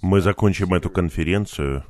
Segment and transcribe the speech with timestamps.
[0.00, 1.84] Мы закончим эту конференцию,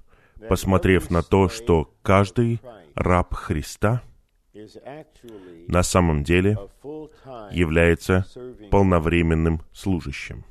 [0.49, 2.61] посмотрев на то, что каждый
[2.95, 4.03] раб Христа
[5.67, 6.59] на самом деле
[7.51, 8.27] является
[8.71, 10.45] полновременным служащим.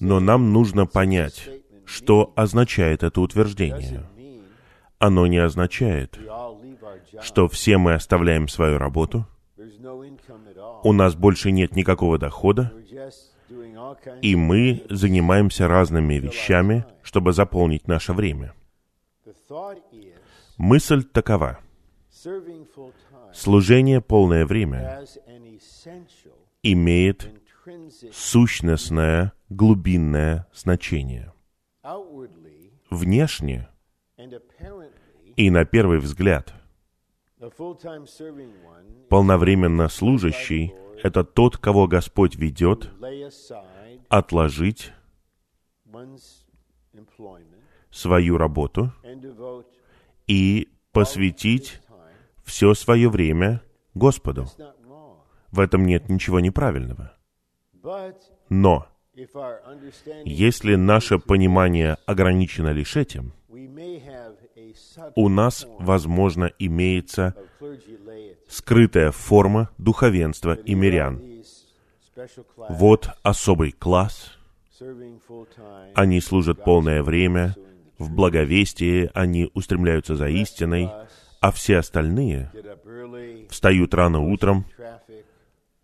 [0.00, 1.48] Но нам нужно понять,
[1.84, 4.04] что означает это утверждение.
[4.98, 6.18] Оно не означает,
[7.20, 9.26] что все мы оставляем свою работу,
[10.82, 12.72] у нас больше нет никакого дохода,
[14.22, 18.54] и мы занимаемся разными вещами, чтобы заполнить наше время.
[20.56, 21.58] Мысль такова.
[23.32, 25.04] Служение полное время
[26.62, 27.30] имеет
[28.12, 31.32] сущностное, глубинное значение.
[32.90, 33.68] Внешне
[35.36, 36.54] и на первый взгляд
[39.08, 42.90] полновременно служащий— это тот, кого Господь ведет
[44.18, 44.92] отложить
[47.90, 48.92] свою работу
[50.28, 51.80] и посвятить
[52.44, 53.62] все свое время
[53.94, 54.46] Господу.
[55.50, 57.16] В этом нет ничего неправильного.
[58.48, 58.86] Но
[60.24, 63.32] если наше понимание ограничено лишь этим,
[65.16, 67.34] у нас, возможно, имеется
[68.48, 71.33] скрытая форма духовенства и мирян.
[72.68, 74.36] Вот особый класс.
[75.94, 77.54] Они служат полное время,
[77.98, 80.90] в благовестии они устремляются за истиной,
[81.40, 82.50] а все остальные
[83.50, 84.64] встают рано утром,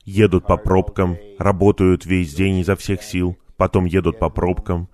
[0.05, 4.89] едут по пробкам, работают весь день изо всех сил, потом едут по пробкам,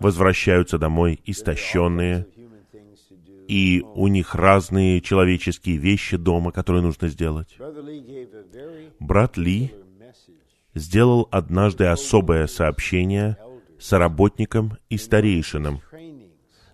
[0.00, 2.26] возвращаются домой истощенные,
[3.48, 7.58] и у них разные человеческие вещи дома, которые нужно сделать.
[8.98, 9.74] Брат Ли
[10.74, 13.36] сделал однажды особое сообщение
[13.78, 15.80] соработникам и старейшинам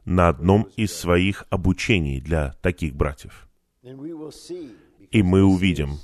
[0.04, 3.48] на одном из своих обучений для таких братьев.
[3.82, 5.98] И мы увидим,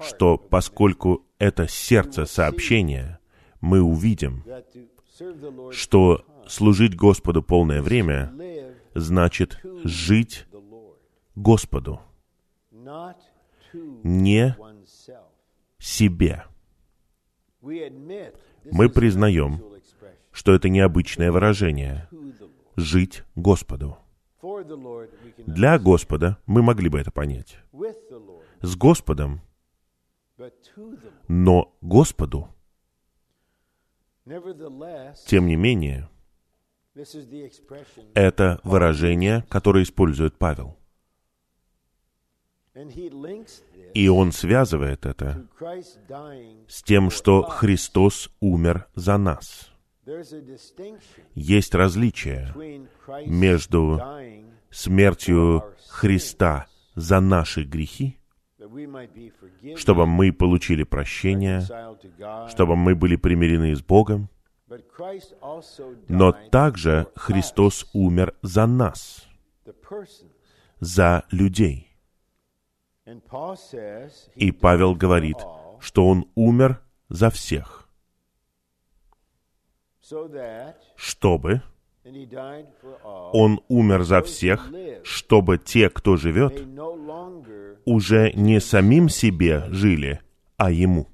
[0.00, 3.18] что поскольку это сердце сообщения,
[3.60, 4.44] мы увидим,
[5.72, 8.32] что служить Господу полное время
[8.94, 10.46] значит жить
[11.34, 12.00] Господу,
[14.02, 14.56] не
[15.78, 16.44] себе.
[17.60, 19.62] Мы признаем,
[20.30, 22.08] что это необычное выражение—
[22.76, 23.98] жить Господу.
[25.46, 27.58] Для Господа мы могли бы это понять.
[28.60, 29.40] С Господом,
[31.26, 32.48] но Господу.
[35.26, 36.08] Тем не менее,
[38.14, 40.77] это выражение, которое использует Павел.
[43.94, 45.46] И он связывает это
[46.68, 49.72] с тем, что Христос умер за нас.
[51.34, 52.54] Есть различие
[53.26, 54.00] между
[54.70, 58.18] смертью Христа за наши грехи,
[59.76, 61.62] чтобы мы получили прощение,
[62.48, 64.30] чтобы мы были примирены с Богом,
[66.08, 69.26] но также Христос умер за нас,
[70.80, 71.87] за людей.
[74.34, 75.36] И Павел говорит,
[75.80, 77.88] что Он умер за всех,
[80.96, 81.62] чтобы
[83.32, 84.70] Он умер за всех,
[85.04, 86.66] чтобы те, кто живет,
[87.84, 90.20] уже не самим себе жили,
[90.56, 91.06] а Ему.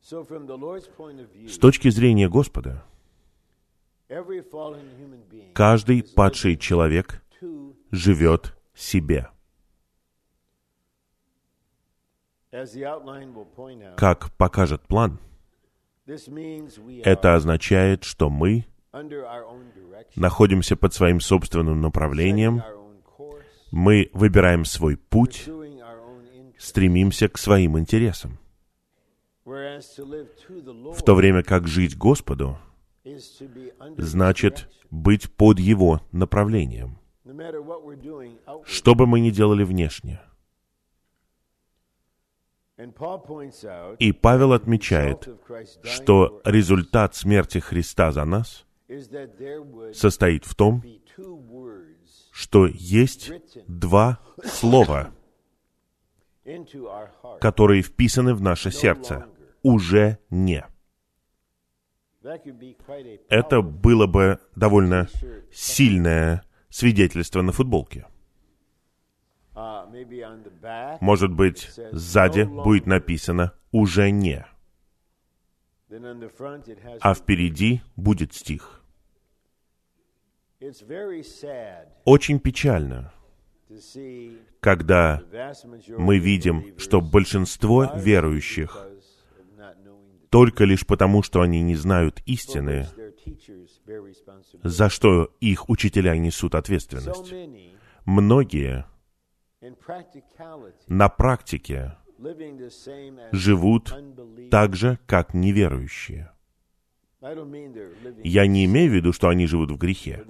[0.00, 2.84] С точки зрения Господа,
[5.52, 7.24] каждый падший человек
[7.90, 9.28] живет себе.
[13.96, 15.18] Как покажет план,
[16.06, 18.66] это означает, что мы
[20.14, 22.62] находимся под своим собственным направлением,
[23.72, 25.48] мы выбираем свой путь,
[26.58, 28.38] стремимся к своим интересам.
[29.44, 32.58] В то время как жить Господу
[33.96, 36.98] значит быть под Его направлением,
[38.64, 40.20] что бы мы ни делали внешне.
[43.98, 45.28] И Павел отмечает,
[45.82, 48.66] что результат смерти Христа за нас
[49.94, 50.82] состоит в том,
[52.30, 53.32] что есть
[53.66, 55.14] два слова,
[57.40, 59.26] которые вписаны в наше сердце
[59.62, 60.64] уже не.
[63.30, 65.08] Это было бы довольно
[65.50, 68.06] сильное свидетельство на футболке.
[71.00, 74.44] Может быть, сзади будет написано «уже не».
[77.00, 78.82] а впереди будет стих.
[82.04, 83.12] Очень печально,
[84.60, 85.22] когда
[85.96, 88.88] мы видим, что большинство верующих
[90.30, 92.86] только лишь потому, что они не знают истины,
[94.62, 97.32] за что их учителя несут ответственность.
[98.04, 98.86] Многие
[100.88, 101.96] на практике
[103.32, 103.94] живут
[104.50, 106.32] так же, как неверующие.
[108.22, 110.24] Я не имею в виду, что они живут в грехе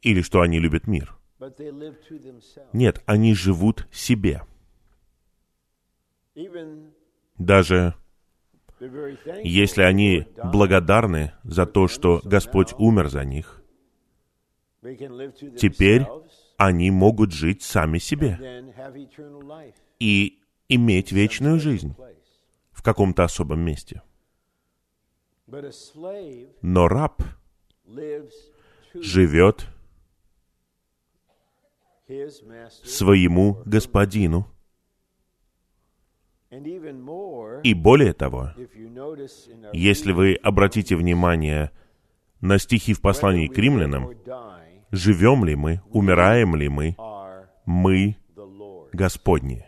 [0.00, 1.16] или что они любят мир.
[2.72, 4.42] Нет, они живут себе.
[7.38, 7.94] Даже
[9.42, 13.62] если они благодарны за то, что Господь умер за них,
[14.82, 16.06] теперь
[16.56, 18.38] они могут жить сами себе
[19.98, 21.94] и иметь вечную жизнь
[22.72, 24.02] в каком-то особом месте.
[26.62, 27.22] Но раб
[28.94, 29.66] живет
[32.84, 34.48] своему господину.
[36.50, 38.50] И более того,
[39.72, 41.70] если вы обратите внимание
[42.40, 44.10] на стихи в послании к римлянам,
[44.92, 46.96] живем ли мы, умираем ли мы,
[47.64, 48.16] мы
[48.92, 49.66] Господни.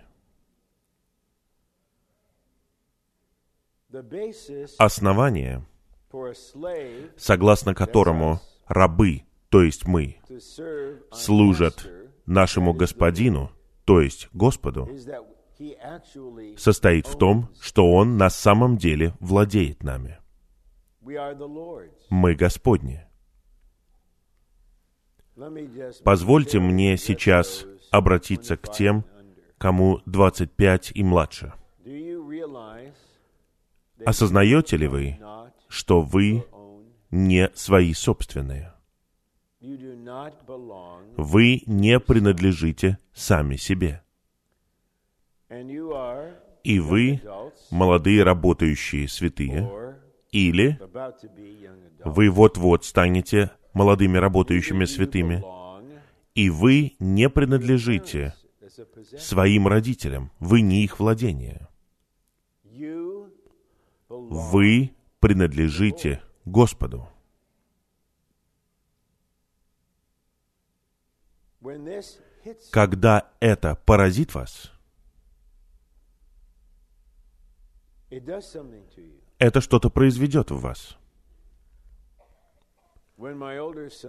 [4.79, 5.65] Основание,
[7.17, 10.19] согласно которому рабы, то есть мы,
[11.13, 11.89] служат
[12.27, 13.51] нашему Господину,
[13.85, 14.89] то есть Господу,
[16.57, 20.19] состоит в том, что Он на самом деле владеет нами.
[22.11, 23.07] Мы Господни.
[26.05, 29.05] Позвольте мне сейчас обратиться к тем,
[29.59, 31.53] кому 25 и младше.
[34.05, 35.19] Осознаете ли вы,
[35.69, 36.45] что вы
[37.11, 38.73] не свои собственные?
[41.17, 44.03] Вы не принадлежите сами себе.
[46.65, 47.21] И вы,
[47.71, 49.99] молодые работающие святые,
[50.31, 50.79] или
[52.05, 55.45] вы вот-вот станете молодыми работающими святыми,
[56.35, 58.35] и вы не принадлежите
[59.19, 61.69] своим родителям, вы не их владение.
[64.09, 67.09] Вы принадлежите Господу.
[72.71, 74.71] Когда это поразит вас,
[79.39, 80.99] это что-то произведет в вас.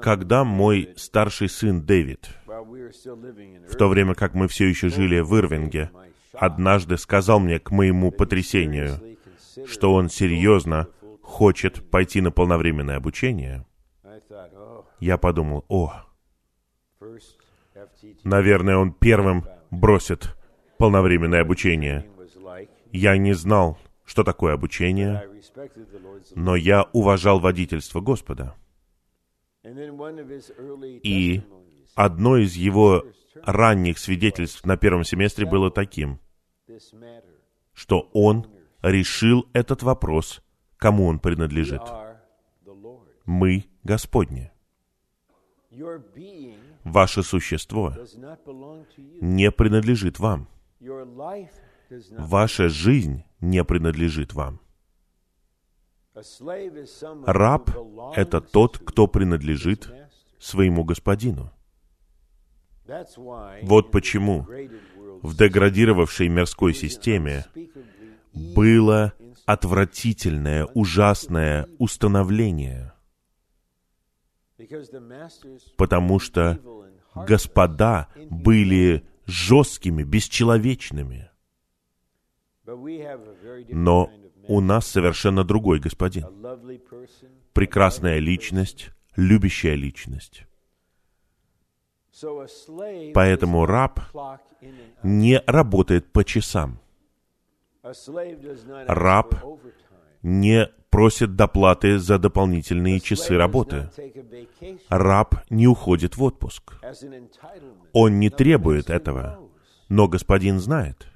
[0.02, 5.92] Когда мой старший сын Дэвид, в то время как мы все еще жили в Ирвинге,
[6.34, 9.00] однажды сказал мне к моему потрясению,
[9.68, 10.88] что он серьезно
[11.22, 13.66] хочет пойти на полновременное обучение,
[15.00, 15.94] я подумал, о,
[18.24, 20.36] наверное, он первым бросит
[20.80, 22.10] полновременное обучение.
[22.92, 25.30] Я не знал, что такое обучение,
[26.34, 28.56] но я уважал водительство Господа.
[31.04, 31.42] И
[31.96, 33.04] одно из его
[33.44, 36.20] ранних свидетельств на первом семестре было таким,
[37.74, 38.48] что он
[38.82, 40.42] решил этот вопрос,
[40.78, 41.82] кому он принадлежит.
[43.26, 44.52] Мы Господни.
[46.84, 47.94] Ваше существо
[49.20, 50.48] не принадлежит вам.
[52.12, 54.60] Ваша жизнь не принадлежит вам.
[57.26, 57.70] Раб—
[58.16, 59.92] это тот, кто принадлежит
[60.40, 61.52] своему господину.
[63.64, 64.48] Вот почему
[65.22, 67.46] в деградировавшей мирской системе
[68.34, 69.14] было
[69.46, 72.94] отвратительное, ужасное установление,
[75.78, 76.60] потому что
[77.14, 81.30] господа были жесткими, бесчеловечными.
[83.70, 84.10] Но
[84.48, 86.26] у нас совершенно другой господин.
[87.54, 90.46] Прекрасная личность, любящая личность.
[93.14, 94.00] Поэтому раб
[95.04, 96.80] не работает по часам.
[98.88, 99.36] Раб
[100.22, 103.90] не просит доплаты за дополнительные часы работы.
[104.90, 106.80] Раб не уходит в отпуск.
[107.92, 109.40] Он не требует этого,
[109.90, 111.08] но господин знает,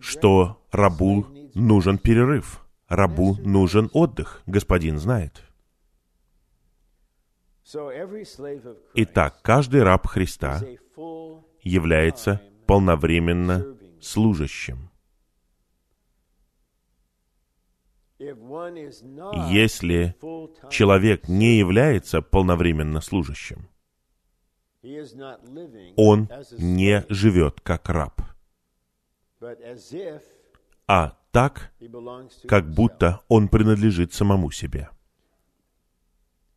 [0.00, 5.42] что рабу нужен перерыв, рабу нужен отдых, господин знает.
[8.94, 10.60] Итак, каждый раб Христа
[11.62, 14.90] является полновременно служащим.
[18.18, 20.14] Если
[20.70, 23.68] человек не является полновременно служащим,
[25.96, 26.28] он
[26.58, 28.20] не живет как раб,
[30.86, 31.72] а так,
[32.46, 34.90] как будто он принадлежит самому себе.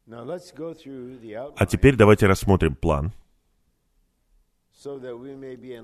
[0.08, 3.12] А теперь давайте рассмотрим план,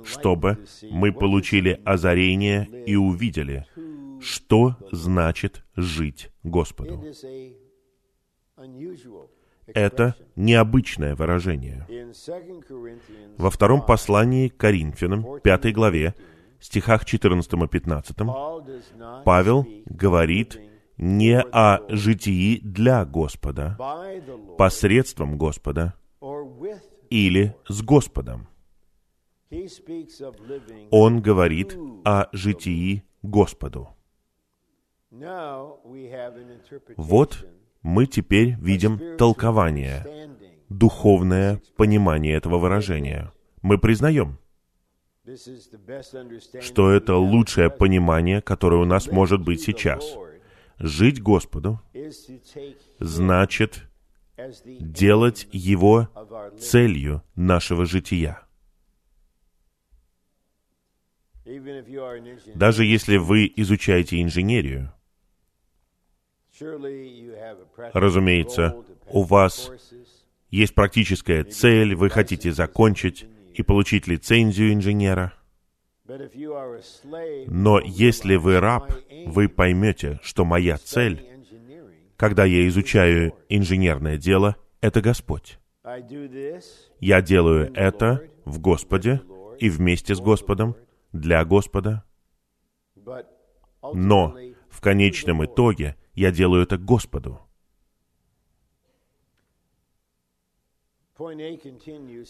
[0.04, 3.66] чтобы мы получили озарение и увидели,
[4.22, 7.04] что значит жить Господу.
[9.68, 11.88] Это необычное выражение.
[13.38, 16.14] Во втором послании к Коринфянам, пятой главе,
[16.62, 18.18] стихах 14 и 15,
[19.26, 20.60] Павел говорит
[20.98, 23.78] не о житии для Господа,
[24.58, 25.96] посредством Господа
[27.10, 28.48] или с Господом.
[30.92, 33.90] Он говорит о житии Господу.
[36.98, 37.48] Вот
[37.82, 40.06] мы теперь видим толкование,
[40.70, 43.34] духовное понимание этого выражения.
[43.62, 44.38] Мы признаем,
[46.62, 50.18] что это лучшее понимание, которое у нас может быть сейчас.
[50.78, 51.80] Жить Господу
[53.00, 53.84] значит
[54.80, 56.10] делать Его
[56.60, 58.42] целью нашего жития.
[62.56, 64.94] Даже если вы изучаете инженерию,
[67.94, 69.72] разумеется, у вас
[70.50, 75.34] есть практическая цель, вы хотите закончить и получить лицензию инженера.
[77.48, 78.92] Но если вы раб,
[79.26, 81.26] вы поймете, что моя цель,
[82.18, 85.60] когда я изучаю инженерное дело, это Господь.
[87.00, 89.22] Я делаю это в Господе
[89.60, 90.76] и вместе с Господом,
[91.12, 92.04] для Господа.
[93.94, 94.36] Но
[94.70, 97.40] в конечном итоге я делаю это Господу.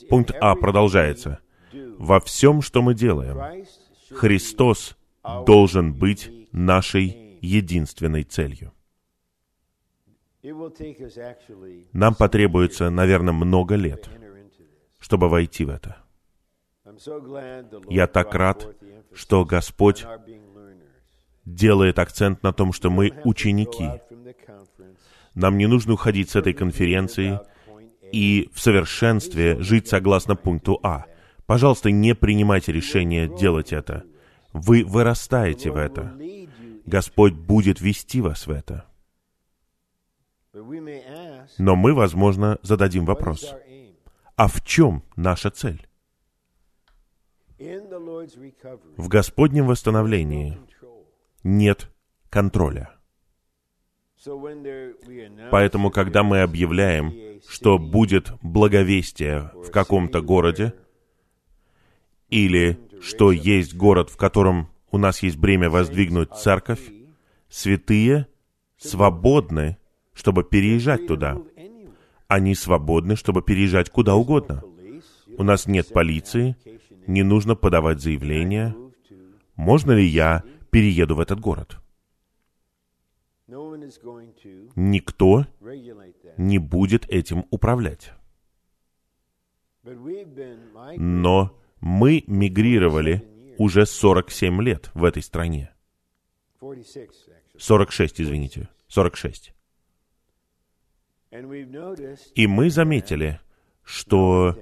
[0.10, 1.39] Пункт А продолжается.
[1.98, 3.65] Во всем, что мы делаем,
[4.12, 4.98] Христос
[5.45, 8.74] должен быть нашей единственной целью.
[11.93, 14.10] Нам потребуется, наверное, много лет,
[15.00, 15.98] чтобы войти в это.
[17.89, 18.75] Я так рад,
[19.13, 20.05] что Господь
[21.45, 23.89] делает акцент на том, что мы ученики.
[25.36, 27.39] Нам не нужно уходить с этой конференции
[28.12, 31.06] и в совершенстве жить согласно пункту А.
[31.46, 34.03] Пожалуйста, не принимайте решение делать это.
[34.53, 36.18] Вы вырастаете в это.
[36.86, 38.86] Господь будет вести вас в это.
[41.58, 43.53] Но мы, возможно, зададим вопрос.
[44.36, 45.88] А в чем наша цель?
[48.98, 50.58] В Господнем восстановлении
[51.44, 51.89] нет
[52.30, 52.89] контроля.
[55.51, 60.74] Поэтому, когда мы объявляем, что будет благовестие в каком-то городе,
[62.29, 66.81] или что есть город, в котором у нас есть бремя воздвигнуть церковь,
[67.50, 68.27] святые
[68.77, 69.77] свободны,
[70.13, 71.38] чтобы переезжать туда.
[72.27, 74.63] Они свободны, чтобы переезжать куда угодно.
[75.38, 76.55] У нас нет полиции,
[77.07, 78.75] не нужно подавать заявление.
[79.55, 81.77] Можно ли я перееду в этот город?
[84.75, 85.45] Никто
[86.38, 88.14] не будет этим управлять.
[90.98, 95.74] Но мы мигрировали уже 47 лет в этой стране.
[97.58, 98.70] 46, извините.
[98.88, 99.54] 46.
[102.36, 103.40] И мы заметили,
[103.84, 104.58] что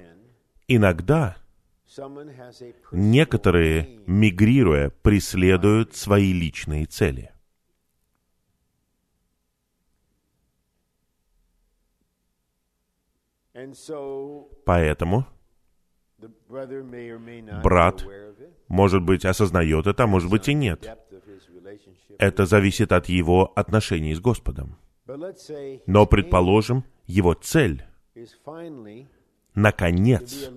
[0.68, 1.38] иногда
[2.92, 7.32] некоторые, мигрируя, преследуют свои личные цели.
[14.66, 15.26] Поэтому
[17.64, 18.06] брат,
[18.68, 20.88] может быть, осознает это, а может быть и нет.
[22.18, 24.78] Это зависит от его отношений с Господом.
[25.88, 27.86] Но, предположим, его цель—
[29.56, 30.50] наконец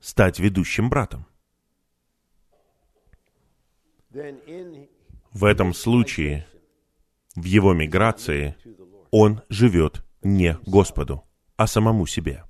[0.00, 1.26] стать ведущим братом.
[5.32, 6.46] В этом случае,
[7.34, 8.56] в его миграции,
[9.10, 11.24] он живет не Господу,
[11.60, 12.42] а самому себе.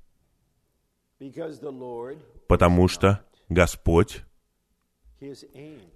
[2.47, 4.23] Потому что Господь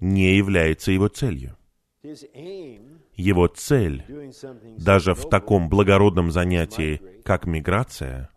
[0.01, 1.57] не является его целью.
[3.15, 4.03] Его цель,
[4.77, 8.31] даже в таком благородном занятии, как миграция,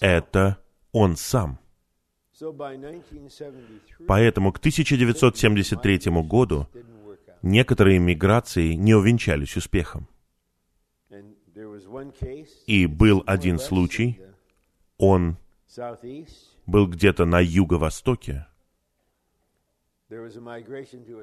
[0.00, 0.56] это
[0.92, 1.58] он сам.
[4.06, 6.66] Поэтому к 1973 году
[7.42, 10.08] некоторые миграции не увенчались успехом.
[12.66, 14.20] И был один случай,
[14.98, 15.36] он
[16.66, 18.46] был где-то на юго-востоке,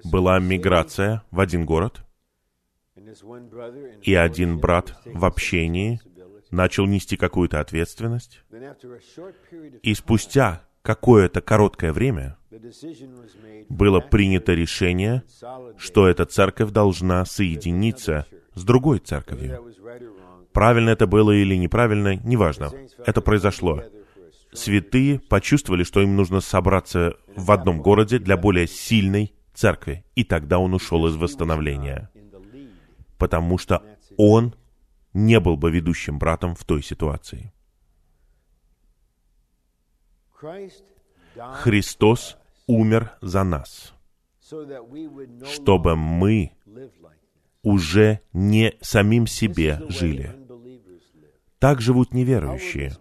[0.05, 2.03] была миграция в один город,
[4.01, 5.99] и один брат в общении
[6.51, 8.41] начал нести какую-то ответственность,
[9.83, 12.37] и спустя какое-то короткое время
[13.69, 15.23] было принято решение,
[15.77, 19.73] что эта церковь должна соединиться с другой церковью.
[20.53, 22.71] Правильно это было или неправильно, неважно.
[23.05, 23.83] Это произошло.
[24.53, 30.03] Святые почувствовали, что им нужно собраться в одном городе для более сильной церкви.
[30.15, 32.09] И тогда он ушел из восстановления.
[33.17, 33.83] Потому что
[34.17, 34.55] он
[35.13, 37.51] не был бы ведущим братом в той ситуации.
[41.63, 42.37] Христос
[42.67, 43.93] умер за нас,
[45.45, 46.51] чтобы мы
[47.67, 50.33] уже не самим себе жили.
[51.59, 52.95] Так живут неверующие.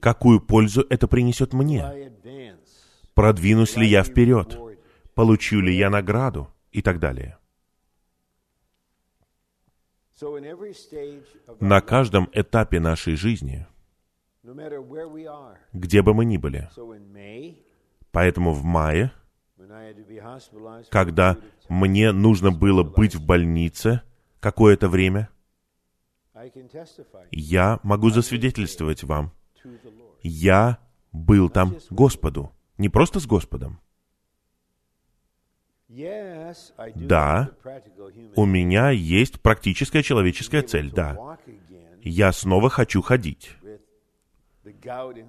[0.00, 2.12] Какую пользу это принесет мне?
[3.14, 4.58] Продвинусь ли я вперед?
[5.14, 6.48] Получу ли я награду?
[6.70, 7.36] И так далее.
[11.60, 13.66] На каждом этапе нашей жизни,
[15.72, 16.70] где бы мы ни были,
[18.12, 19.12] поэтому в мае,
[20.90, 21.36] когда
[21.68, 24.02] мне нужно было быть в больнице
[24.40, 25.28] какое-то время,
[27.30, 29.32] я могу засвидетельствовать вам,
[30.22, 30.78] я
[31.12, 33.80] был там Господу, не просто с Господом,
[36.94, 37.50] да,
[38.36, 41.38] у меня есть практическая человеческая цель, да.
[42.00, 43.56] Я снова хочу ходить.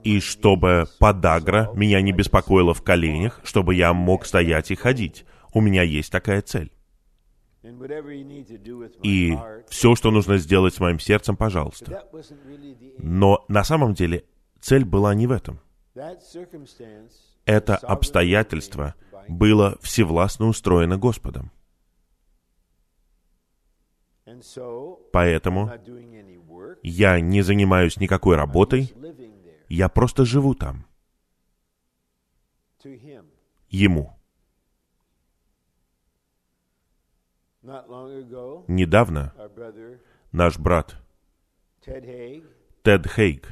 [0.04, 5.25] И чтобы подагра меня не беспокоила в коленях, чтобы я мог стоять и ходить.
[5.54, 6.72] У меня есть такая цель.
[9.04, 9.38] И
[9.70, 12.04] все, что нужно сделать с моим сердцем, пожалуйста.
[12.98, 14.26] Но на самом деле
[14.60, 15.60] цель была не в этом.
[17.46, 18.96] Это обстоятельство
[19.28, 21.52] было всевластно устроено Господом.
[25.12, 25.72] Поэтому
[26.82, 28.93] я не занимаюсь никакой работой,
[29.76, 30.86] я просто живу там.
[33.70, 34.14] Ему.
[38.68, 39.34] Недавно
[40.32, 40.96] наш брат
[42.84, 43.48] Тед Хейг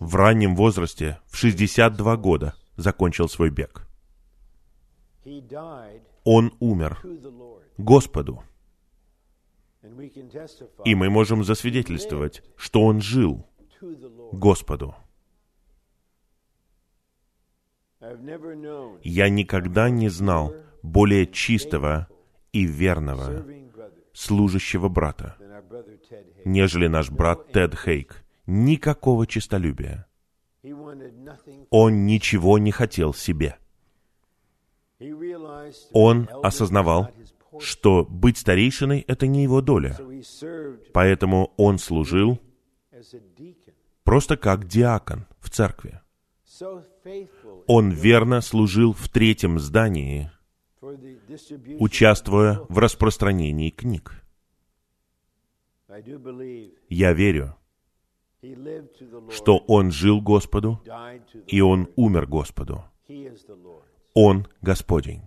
[0.00, 3.86] в раннем возрасте, в 62 года, закончил свой бег.
[6.24, 6.98] Он умер
[7.76, 8.42] Господу.
[10.84, 13.46] И мы можем засвидетельствовать, что он жил
[14.32, 14.94] Господу.
[19.02, 22.08] Я никогда не знал более чистого
[22.52, 23.44] и верного
[24.12, 25.36] служащего брата,
[26.44, 28.24] нежели наш брат Тед Хейк.
[28.46, 30.06] Никакого честолюбия.
[31.70, 33.56] Он ничего не хотел себе.
[35.92, 37.10] Он осознавал,
[37.60, 39.96] что быть старейшиной— это не его доля.
[40.92, 42.40] Поэтому он служил
[44.10, 46.00] просто как диакон в церкви.
[47.68, 50.32] Он верно служил в третьем здании,
[51.78, 54.20] участвуя в распространении книг.
[56.88, 57.54] Я верю,
[59.30, 60.82] что он жил Господу,
[61.46, 62.84] и он умер Господу.
[64.14, 65.22] Он Господень.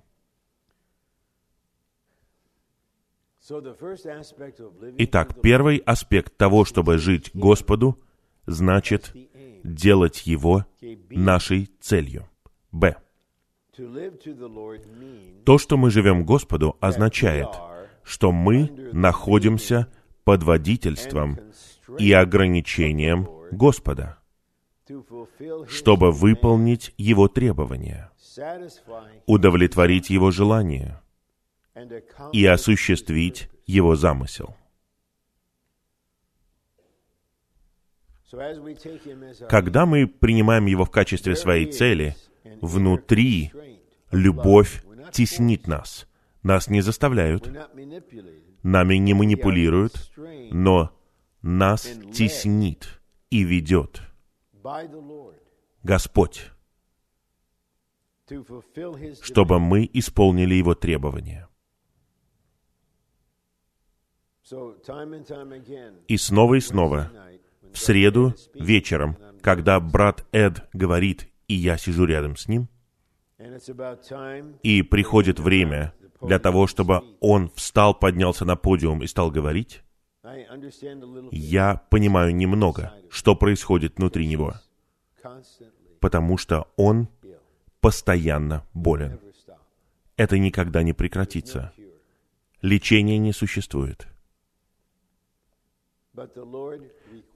[4.97, 7.97] Итак, первый аспект того, чтобы жить Господу,
[8.45, 9.13] значит
[9.63, 10.65] делать Его
[11.09, 12.27] нашей целью.
[12.71, 12.95] Б.
[15.45, 17.49] То, что мы живем Господу, означает,
[18.03, 19.87] что мы находимся
[20.23, 21.39] под водительством
[21.97, 24.19] и ограничением Господа,
[25.67, 28.11] чтобы выполнить Его требования
[29.25, 31.01] удовлетворить его желание
[32.31, 34.55] и осуществить его замысел.
[39.49, 42.15] Когда мы принимаем его в качестве своей цели,
[42.61, 43.51] внутри
[44.11, 46.07] любовь теснит нас.
[46.41, 47.49] Нас не заставляют,
[48.63, 50.11] нами не манипулируют,
[50.51, 50.91] но
[51.41, 54.01] нас теснит и ведет
[55.83, 56.51] Господь
[59.21, 61.47] чтобы мы исполнили Его требования.
[66.07, 67.11] И снова и снова,
[67.73, 72.69] в среду вечером, когда брат Эд говорит, и я сижу рядом с ним,
[74.61, 79.83] и приходит время для того, чтобы он встал, поднялся на подиум и стал говорить,
[81.31, 84.53] я понимаю немного, что происходит внутри него,
[85.99, 87.09] потому что он
[87.81, 89.19] постоянно болен.
[90.15, 91.73] Это никогда не прекратится.
[92.61, 94.07] Лечения не существует.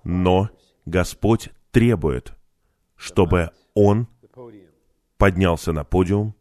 [0.09, 0.49] Но
[0.85, 2.33] Господь требует,
[2.95, 4.07] чтобы он
[5.17, 6.33] поднялся на подиум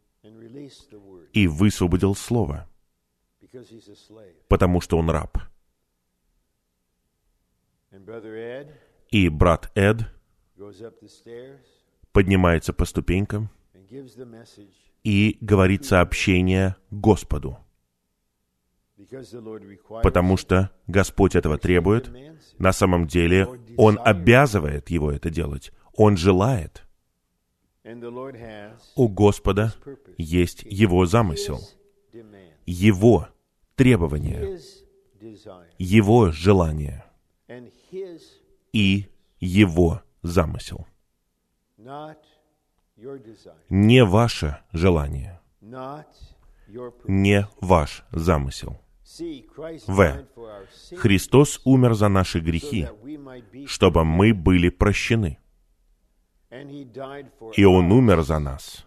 [1.33, 2.69] и высвободил Слово,
[4.47, 5.39] потому что он раб.
[9.11, 10.13] И брат Эд
[12.13, 13.51] поднимается по ступенькам
[15.03, 17.59] и говорит сообщение Господу.
[20.03, 22.11] Потому что Господь этого требует,
[22.59, 25.73] на самом деле Он обязывает его это делать.
[25.95, 26.83] Он желает.
[28.97, 29.75] У Господа
[30.17, 31.61] есть Его замысел,
[32.65, 33.29] Его
[33.75, 34.59] требования,
[35.79, 37.05] Его желание.
[38.73, 39.07] И
[39.39, 40.87] Его замысел.
[43.69, 45.41] Не ваше желание,
[47.07, 48.81] не ваш замысел.
[49.87, 50.27] В.
[50.97, 52.89] Христос умер за наши грехи,
[53.67, 55.39] чтобы мы были прощены.
[57.57, 58.85] И Он умер за нас,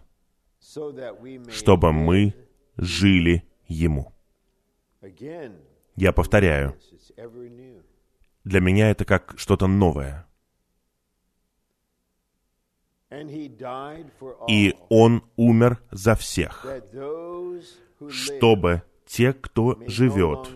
[1.50, 2.34] чтобы мы
[2.76, 4.12] жили Ему.
[5.96, 6.76] Я повторяю,
[8.44, 10.26] для меня это как что-то новое.
[14.48, 16.66] И Он умер за всех,
[18.08, 20.48] чтобы те, кто живет,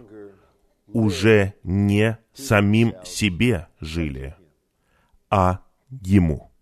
[0.87, 4.37] уже не самим себе жили,
[5.29, 6.53] а Ему.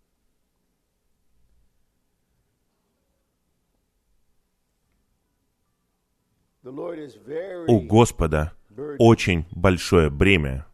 [6.65, 8.55] У Господа
[8.99, 10.67] очень большое бремя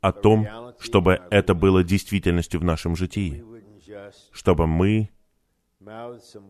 [0.00, 3.44] о том, чтобы это было действительностью в нашем житии,
[4.32, 5.10] чтобы мы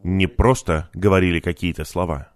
[0.05, 2.32] не просто говорили какие-то слова,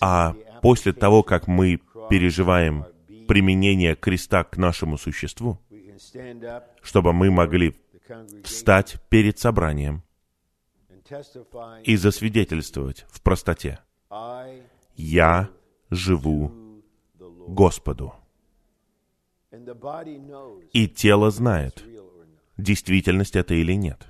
[0.00, 2.84] а после того, как мы переживаем
[3.26, 5.58] применение креста к нашему существу,
[6.82, 7.74] чтобы мы могли
[8.44, 10.02] встать перед собранием
[11.84, 13.80] и засвидетельствовать в простоте.
[14.96, 15.50] Я
[15.90, 16.82] живу
[17.48, 18.14] Господу.
[20.72, 21.84] И тело знает,
[22.56, 24.06] действительность это или нет.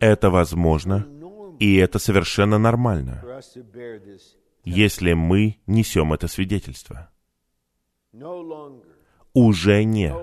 [0.00, 1.06] Это возможно,
[1.58, 3.22] и это совершенно нормально,
[4.64, 7.10] если мы несем это свидетельство.
[9.34, 10.14] Уже не,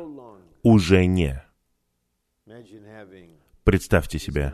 [0.63, 1.43] уже не.
[3.63, 4.53] Представьте себе,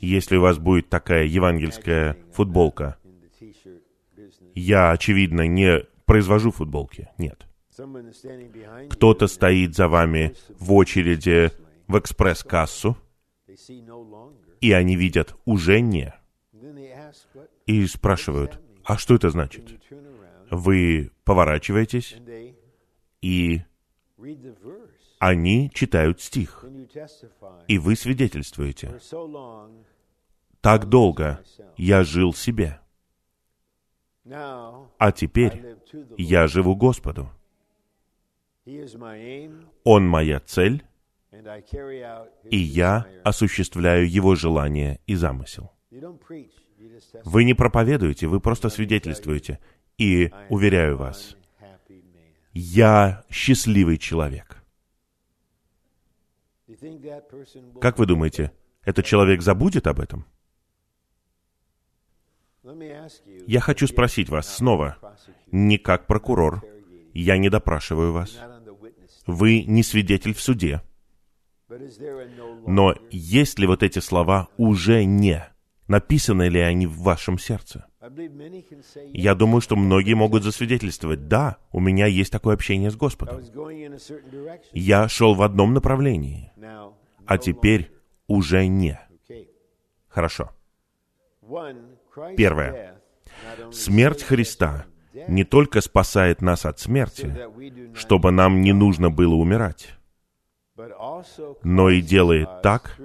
[0.00, 2.96] если у вас будет такая евангельская футболка.
[4.54, 7.08] Я, очевидно, не произвожу футболки.
[7.18, 7.46] Нет.
[8.90, 11.50] Кто-то стоит за вами в очереди
[11.86, 12.96] в экспресс-кассу,
[14.60, 16.14] и они видят уже не.
[17.66, 19.80] И спрашивают, а что это значит?
[20.50, 22.16] Вы поворачиваетесь,
[23.20, 23.62] и
[25.18, 26.64] они читают стих,
[27.68, 28.98] и вы свидетельствуете.
[30.60, 31.42] Так долго
[31.76, 32.80] я жил себе,
[34.24, 35.76] а теперь
[36.16, 37.30] я живу Господу.
[39.84, 40.84] Он моя цель,
[42.50, 45.72] и я осуществляю Его желание и замысел.
[47.24, 49.58] Вы не проповедуете, вы просто свидетельствуете.
[49.98, 51.36] И, уверяю вас,
[52.52, 54.62] я счастливый человек.
[57.80, 60.26] Как вы думаете, этот человек забудет об этом?
[63.46, 64.98] Я хочу спросить вас снова,
[65.50, 66.64] не как прокурор,
[67.14, 68.38] я не допрашиваю вас.
[69.26, 70.82] Вы не свидетель в суде.
[72.66, 75.44] Но есть ли вот эти слова уже не?
[75.88, 77.86] Написаны ли они в вашем сердце?
[79.12, 83.40] Я думаю, что многие могут засвидетельствовать, да, у меня есть такое общение с Господом.
[84.72, 86.52] Я шел в одном направлении,
[87.26, 87.90] а теперь
[88.28, 89.00] уже не.
[90.08, 90.50] Хорошо.
[92.36, 93.00] Первое.
[93.72, 94.86] Смерть Христа
[95.28, 97.34] не только спасает нас от смерти,
[97.94, 99.96] чтобы нам не нужно было умирать,
[101.62, 102.98] но и делает так,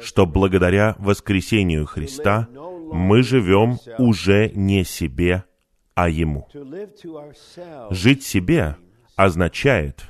[0.00, 2.48] что благодаря воскресению Христа
[2.92, 5.44] мы живем уже не себе,
[5.94, 6.48] а Ему.
[7.90, 8.76] Жить себе
[9.16, 10.08] означает,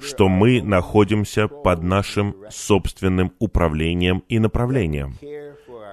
[0.00, 5.16] что мы находимся под нашим собственным управлением и направлением,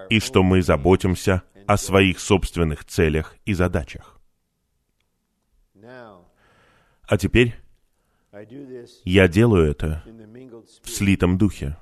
[0.09, 4.17] и что мы заботимся о своих собственных целях и задачах.
[7.09, 7.55] А теперь
[9.03, 10.03] я делаю это
[10.81, 11.77] в слитом духе.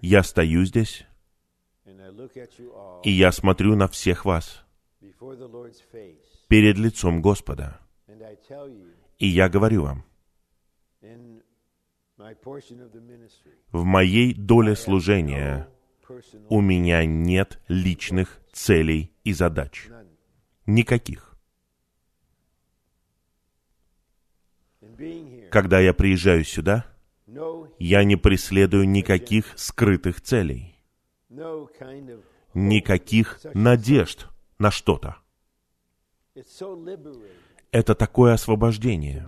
[0.00, 1.06] Я стою здесь,
[3.04, 4.64] и я смотрю на всех вас
[6.48, 7.80] перед лицом Господа.
[9.18, 10.04] И я говорю вам,
[13.72, 15.68] в моей доле служения
[16.48, 19.88] у меня нет личных целей и задач.
[20.66, 21.36] Никаких.
[25.50, 26.86] Когда я приезжаю сюда,
[27.78, 30.76] я не преследую никаких скрытых целей,
[32.54, 34.26] никаких надежд
[34.58, 35.16] на что-то.
[37.72, 39.24] Это такое освобождение.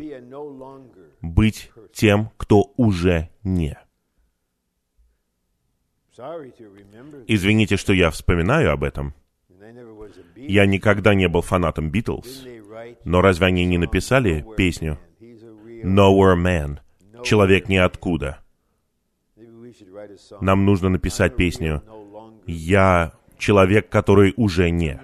[1.21, 3.79] Быть тем, кто уже не.
[7.27, 9.15] Извините, что я вспоминаю об этом.
[10.37, 12.45] Я никогда не был фанатом Битлз,
[13.05, 14.99] но разве они не написали песню
[15.85, 16.81] «Nowhere Man»—
[17.25, 18.39] «Человек ниоткуда»?
[20.41, 21.83] Нам нужно написать песню
[22.47, 25.01] «Я человек, который уже не».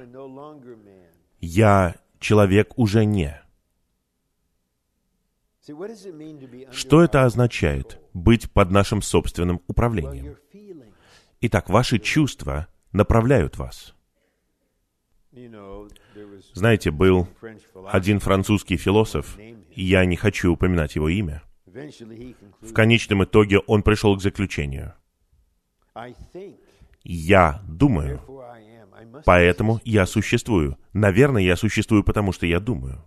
[1.40, 3.40] Я человек уже не.
[6.72, 10.36] Что это означает— быть под нашим собственным управлением?
[11.40, 13.94] Итак, ваши чувства направляют вас.
[16.54, 17.28] Знаете, был
[17.90, 21.42] один французский философ, и я не хочу упоминать его имя.
[22.60, 24.94] В конечном итоге он пришел к заключению.
[27.04, 28.20] Я думаю,
[29.24, 30.76] поэтому я существую.
[30.92, 33.04] Наверное, я существую, потому что я думаю.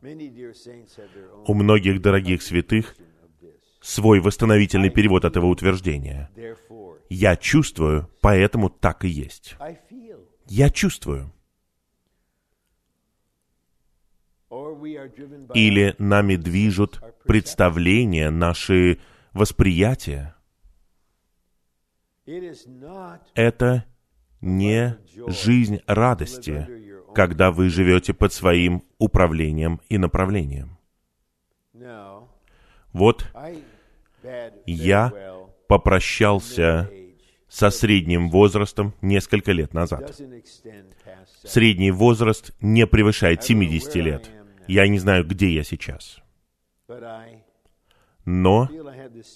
[1.45, 2.95] У многих дорогих святых
[3.81, 6.29] свой восстановительный перевод этого утверждения.
[7.09, 9.55] Я чувствую, поэтому так и есть.
[10.47, 11.33] Я чувствую.
[15.53, 18.99] Или нами движут представления, наши
[19.33, 20.35] восприятия.
[23.35, 23.85] Это
[24.41, 26.67] не жизнь радости,
[27.13, 30.77] когда вы живете под своим управлением и направлением.
[32.93, 33.27] Вот
[34.65, 35.13] я
[35.67, 36.89] попрощался
[37.47, 40.17] со средним возрастом несколько лет назад.
[41.43, 44.29] Средний возраст не превышает 70 лет.
[44.67, 46.19] Я не знаю, где я сейчас.
[48.25, 48.69] Но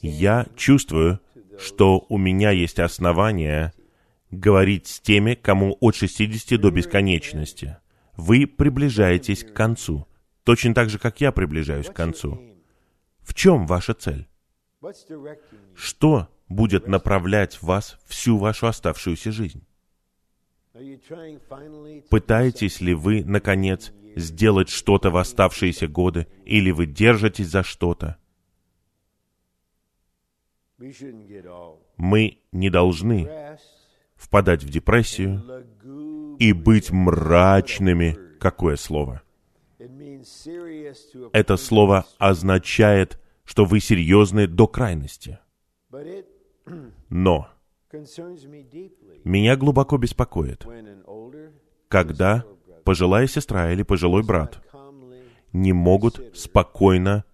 [0.01, 1.19] я чувствую,
[1.57, 3.73] что у меня есть основания
[4.31, 7.77] говорить с теми, кому от 60 до бесконечности.
[8.17, 10.07] Вы приближаетесь к концу,
[10.43, 12.39] точно так же, как я приближаюсь к концу.
[13.21, 14.27] В чем ваша цель?
[15.75, 19.65] Что будет направлять вас всю вашу оставшуюся жизнь?
[22.09, 28.17] Пытаетесь ли вы, наконец, сделать что-то в оставшиеся годы, или вы держитесь за что-то?
[31.97, 33.29] Мы не должны
[34.15, 35.43] впадать в депрессию
[36.39, 38.17] и быть мрачными.
[38.39, 39.21] Какое слово?
[41.31, 45.39] Это слово означает, что вы серьезны до крайности.
[47.09, 47.49] Но
[49.23, 50.65] меня глубоко беспокоит,
[51.87, 52.45] когда
[52.85, 54.61] пожилая сестра или пожилой брат
[55.51, 57.25] не могут спокойно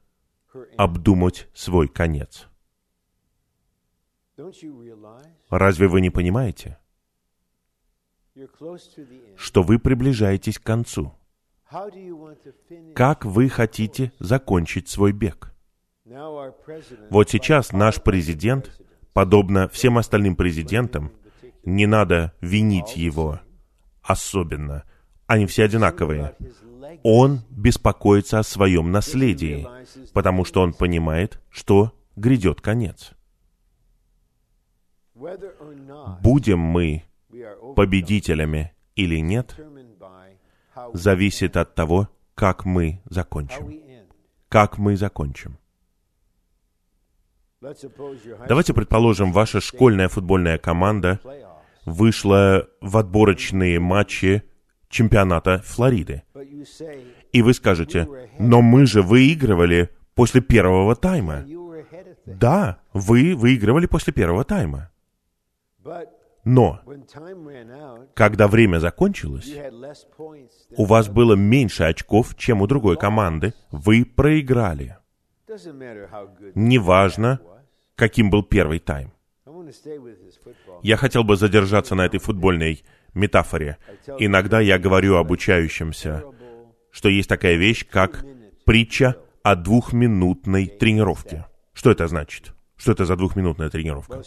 [0.77, 2.47] обдумать свой конец.
[5.49, 6.79] Разве вы не понимаете,
[9.35, 11.13] что вы приближаетесь к концу?
[12.95, 15.53] Как вы хотите закончить свой бег?
[17.09, 18.81] Вот сейчас наш президент,
[19.13, 21.11] подобно всем остальным президентам,
[21.63, 23.39] не надо винить его
[24.01, 24.83] особенно.
[25.31, 26.35] Они все одинаковые.
[27.03, 29.65] Он беспокоится о своем наследии,
[30.11, 33.13] потому что он понимает, что грядет конец.
[36.21, 37.05] Будем мы
[37.77, 39.55] победителями или нет,
[40.91, 43.71] зависит от того, как мы закончим.
[44.49, 45.57] Как мы закончим.
[47.61, 51.21] Давайте предположим, ваша школьная футбольная команда
[51.85, 54.43] вышла в отборочные матчи
[54.91, 56.23] чемпионата Флориды.
[57.31, 61.45] И вы скажете, но мы же выигрывали после первого тайма.
[62.25, 64.91] Да, вы выигрывали после первого тайма.
[66.43, 66.81] Но,
[68.15, 69.51] когда время закончилось,
[70.75, 73.53] у вас было меньше очков, чем у другой команды.
[73.71, 74.97] Вы проиграли.
[76.55, 77.39] Неважно,
[77.95, 79.11] каким был первый тайм.
[80.81, 83.77] Я хотел бы задержаться на этой футбольной метафоре.
[84.19, 86.23] Иногда я говорю обучающимся,
[86.91, 88.25] что есть такая вещь, как
[88.65, 91.45] притча о двухминутной тренировке.
[91.73, 92.53] Что это значит?
[92.75, 94.23] Что это за двухминутная тренировка?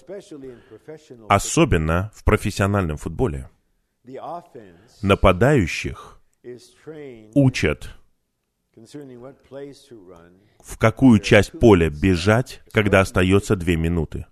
[1.29, 3.51] Особенно в профессиональном футболе.
[5.03, 6.21] Нападающих
[7.35, 7.91] учат,
[10.63, 14.27] в какую часть поля бежать, когда остается две минуты.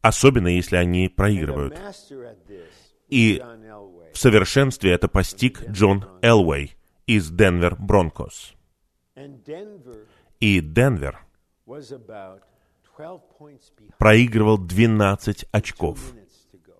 [0.00, 1.78] Особенно, если они проигрывают.
[3.08, 3.42] И
[4.12, 8.54] в совершенстве это постиг Джон Элвей из Денвер Бронкос.
[10.40, 11.20] И Денвер
[13.98, 16.14] проигрывал 12 очков.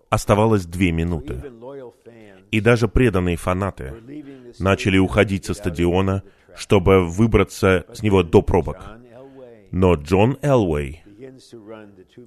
[0.09, 1.41] Оставалось две минуты.
[2.51, 3.95] И даже преданные фанаты
[4.59, 6.23] начали уходить со стадиона,
[6.55, 8.77] чтобы выбраться с него до пробок.
[9.71, 11.03] Но Джон Элвей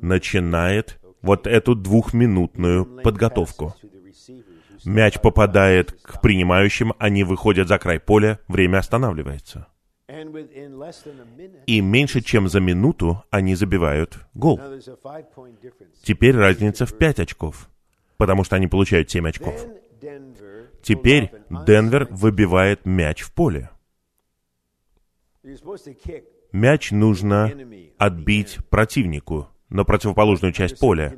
[0.02, 3.74] начинает вот эту двухминутную подготовку.
[4.88, 9.66] Мяч попадает к принимающим, они выходят за край поля, время останавливается.
[11.66, 14.58] И меньше чем за минуту они забивают гол.
[16.02, 17.68] Теперь разница в 5 очков,
[18.16, 19.62] потому что они получают 7 очков.
[20.82, 23.68] Теперь Денвер выбивает мяч в поле.
[26.50, 27.52] Мяч нужно
[27.98, 31.14] отбить противнику на противоположную часть поля,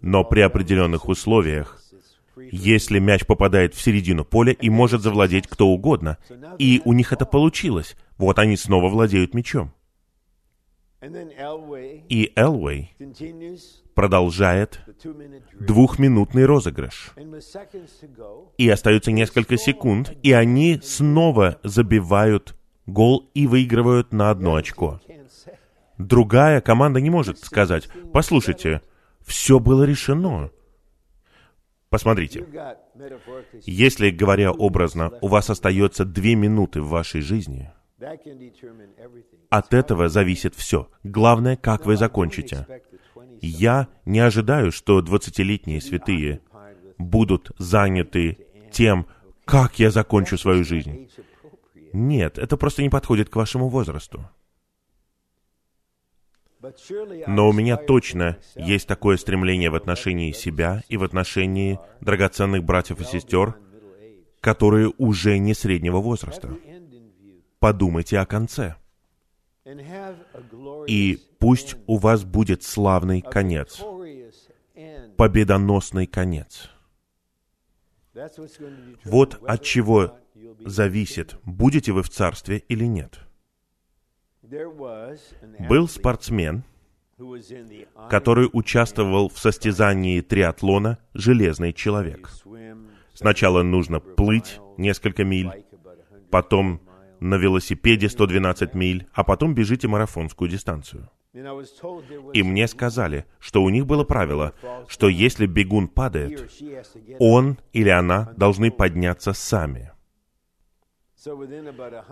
[0.00, 1.81] но при определенных условиях
[2.36, 6.18] если мяч попадает в середину поля и может завладеть кто угодно.
[6.58, 7.96] И у них это получилось.
[8.18, 9.72] Вот они снова владеют мячом.
[11.02, 12.94] И Элвей
[13.94, 14.80] продолжает
[15.58, 17.12] двухминутный розыгрыш.
[18.56, 25.00] И остается несколько секунд, и они снова забивают гол и выигрывают на одно очко.
[25.98, 28.80] Другая команда не может сказать, послушайте,
[29.24, 30.50] все было решено.
[31.92, 32.46] Посмотрите,
[33.66, 37.70] если, говоря образно, у вас остается две минуты в вашей жизни,
[39.50, 40.88] от этого зависит все.
[41.04, 42.66] Главное, как вы закончите.
[43.42, 46.40] Я не ожидаю, что двадцатилетние святые
[46.96, 48.38] будут заняты
[48.70, 49.06] тем,
[49.44, 51.10] как я закончу свою жизнь.
[51.92, 54.30] Нет, это просто не подходит к вашему возрасту.
[57.26, 63.00] Но у меня точно есть такое стремление в отношении себя и в отношении драгоценных братьев
[63.00, 63.56] и сестер,
[64.40, 66.56] которые уже не среднего возраста.
[67.58, 68.76] Подумайте о конце.
[70.88, 73.80] И пусть у вас будет славный конец,
[75.16, 76.70] победоносный конец.
[79.04, 80.18] Вот от чего
[80.64, 83.20] зависит, будете вы в царстве или нет.
[85.68, 86.64] Был спортсмен,
[88.10, 92.30] который участвовал в состязании триатлона «Железный человек».
[93.14, 95.50] Сначала нужно плыть несколько миль,
[96.30, 96.80] потом
[97.20, 101.08] на велосипеде 112 миль, а потом бежите марафонскую дистанцию.
[102.34, 104.52] И мне сказали, что у них было правило,
[104.86, 106.50] что если бегун падает,
[107.18, 109.91] он или она должны подняться сами.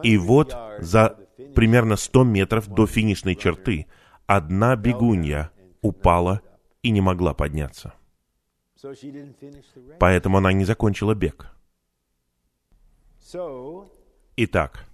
[0.02, 1.16] И вот за
[1.54, 3.86] примерно 100 метров до финишной черты
[4.26, 6.42] одна бегунья упала
[6.82, 7.94] и не могла подняться.
[9.98, 11.52] Поэтому она не закончила бег.
[14.36, 14.86] Итак,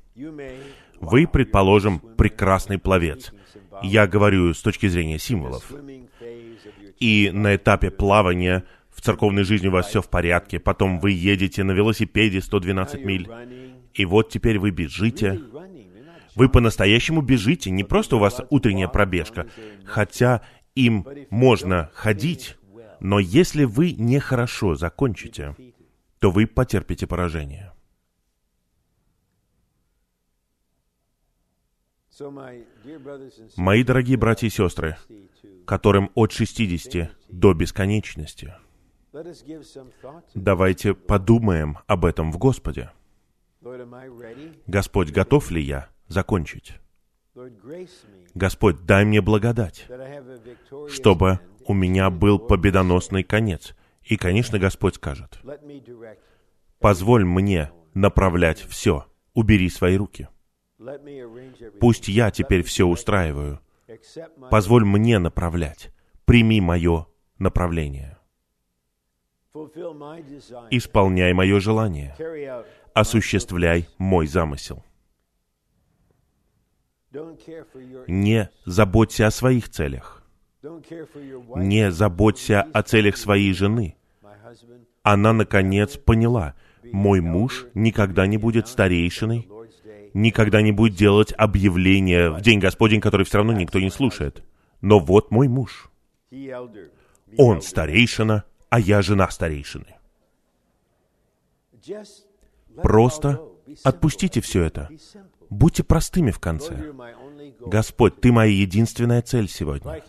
[1.01, 3.33] вы, предположим, прекрасный пловец.
[3.83, 5.73] Я говорю с точки зрения символов.
[6.99, 11.63] И на этапе плавания в церковной жизни у вас все в порядке, потом вы едете
[11.65, 13.29] на велосипеде 112 миль,
[13.97, 15.41] и вот теперь вы бежите.
[16.35, 19.49] Вы по-настоящему бежите, не просто у вас утренняя пробежка,
[19.85, 20.43] хотя
[20.75, 22.59] им можно ходить,
[23.01, 25.57] но если вы нехорошо закончите,
[26.19, 27.73] то вы потерпите поражение.
[33.57, 34.97] Мои дорогие братья и сестры,
[35.67, 38.55] которым от 60 до бесконечности,
[40.35, 42.91] давайте подумаем об этом в Господе.
[44.67, 46.75] Господь, готов ли я закончить?
[48.35, 49.87] Господь, дай мне благодать,
[50.89, 53.75] чтобы у меня был победоносный конец.
[54.03, 55.41] И, конечно, Господь скажет,
[56.79, 60.29] позволь мне направлять все, убери свои руки.
[61.81, 63.61] Пусть я теперь все устраиваю.
[64.51, 65.91] Позволь мне направлять.
[66.25, 67.07] Прими мое
[67.39, 68.19] направление.
[70.71, 72.15] Исполняй мое желание.
[72.97, 74.83] Осуществляй мой замысел.
[78.07, 80.23] Не заботься о своих целях.
[80.63, 83.97] Не заботься о целях своей жены.
[85.03, 86.55] Она, наконец, поняла,
[86.91, 89.47] мой муж никогда не будет старейшиной,
[90.15, 94.43] никогда не будет делать объявления в День Господень, который все равно никто не слушает.
[94.81, 95.91] Но вот мой муж.
[97.37, 99.97] Он старейшина, а я жена старейшины.
[102.83, 103.43] Просто
[103.85, 104.89] отпустите все это.
[105.51, 106.93] Будьте простыми в конце.
[107.61, 110.03] Господь, Ты моя единственная цель сегодня.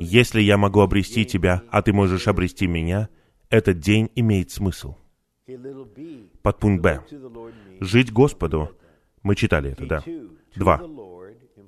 [0.00, 3.08] Если я могу обрести Тебя, а Ты можешь обрести меня,
[3.48, 4.96] этот день имеет смысл.
[6.42, 7.04] Подпункт Б.
[7.80, 8.70] Жить Господу.
[9.22, 10.02] Мы читали это, да.
[10.56, 10.80] Два.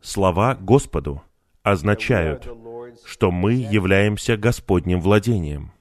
[0.00, 1.22] Слова Господу
[1.62, 2.48] означают,
[3.04, 5.72] что мы являемся Господним владением,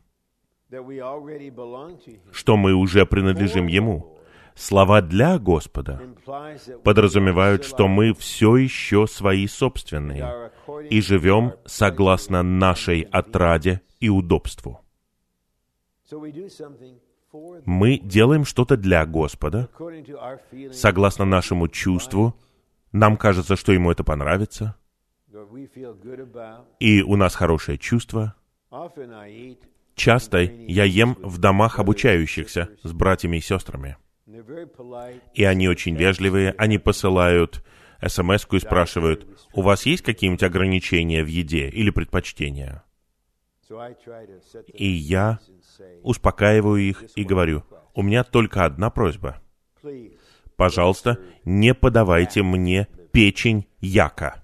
[2.32, 4.11] что мы уже принадлежим Ему.
[4.56, 6.02] Слова «для Господа»
[6.84, 10.52] подразумевают, что мы все еще свои собственные
[10.90, 14.82] и живем согласно нашей отраде и удобству.
[17.66, 19.70] Мы делаем что-то для Господа,
[20.74, 22.36] согласно нашему чувству,
[22.92, 24.76] нам кажется, что Ему это понравится,
[26.80, 28.36] и у нас хорошее чувство.
[29.96, 33.98] Часто я ем в домах обучающихся с братьями и сестрами.
[35.34, 37.64] И они очень вежливые, они посылают
[38.06, 42.84] смс и спрашивают, у вас есть какие-нибудь ограничения в еде или предпочтения?
[44.74, 45.40] И я
[46.04, 47.64] успокаиваю их и говорю,
[47.94, 49.42] у меня только одна просьба.
[50.56, 54.44] Пожалуйста, не подавайте мне печень яка.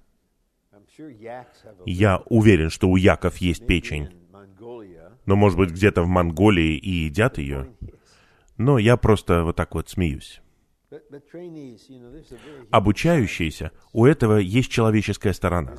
[1.86, 4.10] Я уверен, что у яков есть печень.
[5.26, 7.68] Но, может быть, где-то в Монголии и едят ее.
[8.58, 10.42] Но я просто вот так вот смеюсь.
[12.72, 15.76] Обучающиеся, у этого есть человеческая сторона.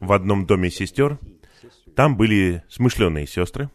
[0.00, 1.18] В одном доме сестер,
[1.94, 3.70] там были смышленые сестры,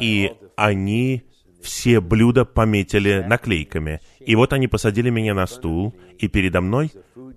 [0.00, 1.24] и они
[1.60, 4.00] все блюда пометили наклейками.
[4.20, 6.92] И вот они посадили меня на стул, и передо мной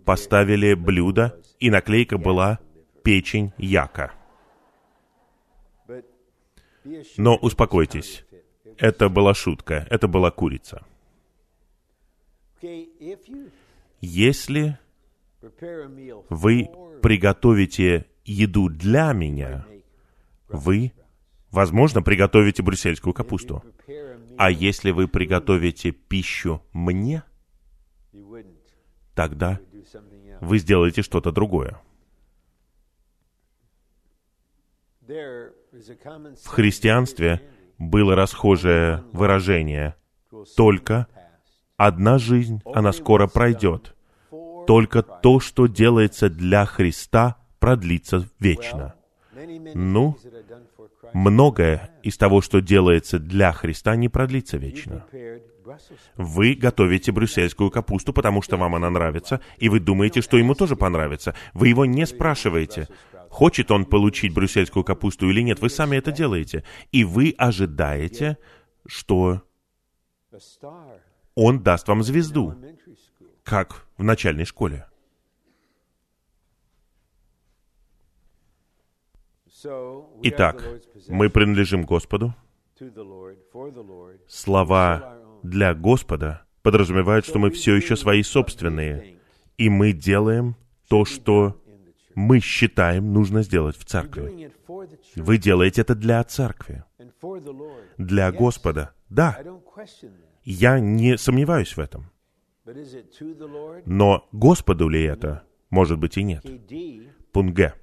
[0.05, 2.59] поставили блюдо, и наклейка была
[3.03, 4.13] «Печень яка».
[7.17, 8.25] Но успокойтесь,
[8.79, 10.85] это была шутка, это была курица.
[14.01, 14.79] Если
[16.29, 16.69] вы
[17.01, 19.65] приготовите еду для меня,
[20.47, 20.93] вы,
[21.51, 23.63] возможно, приготовите брюссельскую капусту.
[24.37, 27.23] А если вы приготовите пищу мне,
[29.13, 29.59] тогда
[30.39, 31.81] вы сделаете что-то другое.
[35.01, 37.41] В христианстве
[37.79, 39.95] было расхожее выражение
[40.55, 41.07] «Только
[41.77, 43.95] одна жизнь, она скоро пройдет.
[44.67, 48.93] Только то, что делается для Христа, продлится вечно».
[49.73, 50.17] Ну,
[51.13, 55.05] многое из того, что делается для Христа, не продлится вечно.
[56.15, 60.75] Вы готовите брюссельскую капусту, потому что вам она нравится, и вы думаете, что ему тоже
[60.75, 61.35] понравится.
[61.53, 62.87] Вы его не спрашиваете,
[63.29, 65.59] хочет он получить брюссельскую капусту или нет.
[65.59, 66.63] Вы сами это делаете.
[66.91, 68.37] И вы ожидаете,
[68.85, 69.43] что
[71.35, 72.55] он даст вам звезду,
[73.43, 74.85] как в начальной школе.
[80.23, 80.63] Итак,
[81.07, 82.33] мы принадлежим Господу.
[84.27, 89.19] Слова для Господа подразумевают, что мы все еще свои собственные,
[89.57, 90.55] и мы делаем
[90.87, 91.61] то, что
[92.19, 94.51] мы считаем нужно сделать в церкви.
[95.15, 96.83] Вы делаете это для церкви,
[97.97, 98.91] для Господа.
[99.09, 99.39] Да,
[100.43, 102.11] я не сомневаюсь в этом.
[103.85, 105.43] Но Господу ли это?
[105.69, 106.45] Может быть и нет.
[107.31, 107.73] Пункт Г.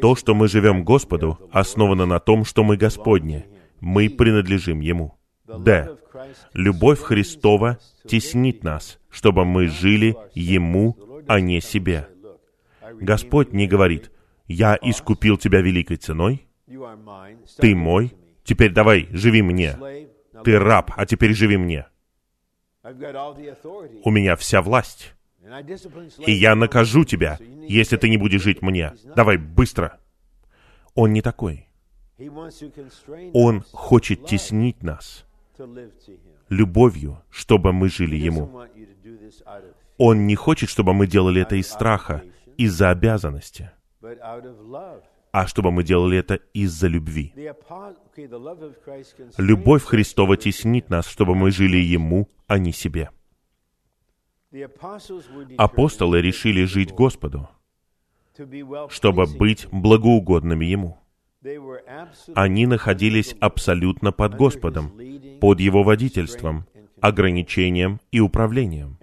[0.00, 3.46] То, что мы живем Господу, основано на том, что мы Господни.
[3.80, 5.14] Мы принадлежим Ему.
[5.46, 5.96] Д.
[6.52, 12.08] Любовь Христова теснит нас, чтобы мы жили Ему, а не себе.
[12.94, 14.10] Господь не говорит,
[14.46, 16.46] «Я искупил тебя великой ценой,
[17.58, 18.14] ты мой,
[18.44, 19.76] теперь давай, живи мне.
[20.44, 21.86] Ты раб, а теперь живи мне.
[24.04, 25.14] У меня вся власть.
[26.26, 28.92] И я накажу тебя, если ты не будешь жить мне.
[29.14, 29.98] Давай, быстро.
[30.94, 31.68] Он не такой.
[33.32, 35.24] Он хочет теснить нас
[36.48, 38.62] любовью, чтобы мы жили Ему.
[39.98, 42.22] Он не хочет, чтобы мы делали это из страха,
[42.58, 43.70] из-за обязанности,
[45.32, 47.34] а чтобы мы делали это из-за любви.
[49.36, 53.10] Любовь Христова теснит нас, чтобы мы жили Ему, а не себе.
[55.58, 57.48] Апостолы решили жить Господу,
[58.88, 60.98] чтобы быть благоугодными Ему.
[62.34, 64.92] Они находились абсолютно под Господом,
[65.40, 66.66] под Его водительством,
[67.00, 68.96] ограничением и управлением.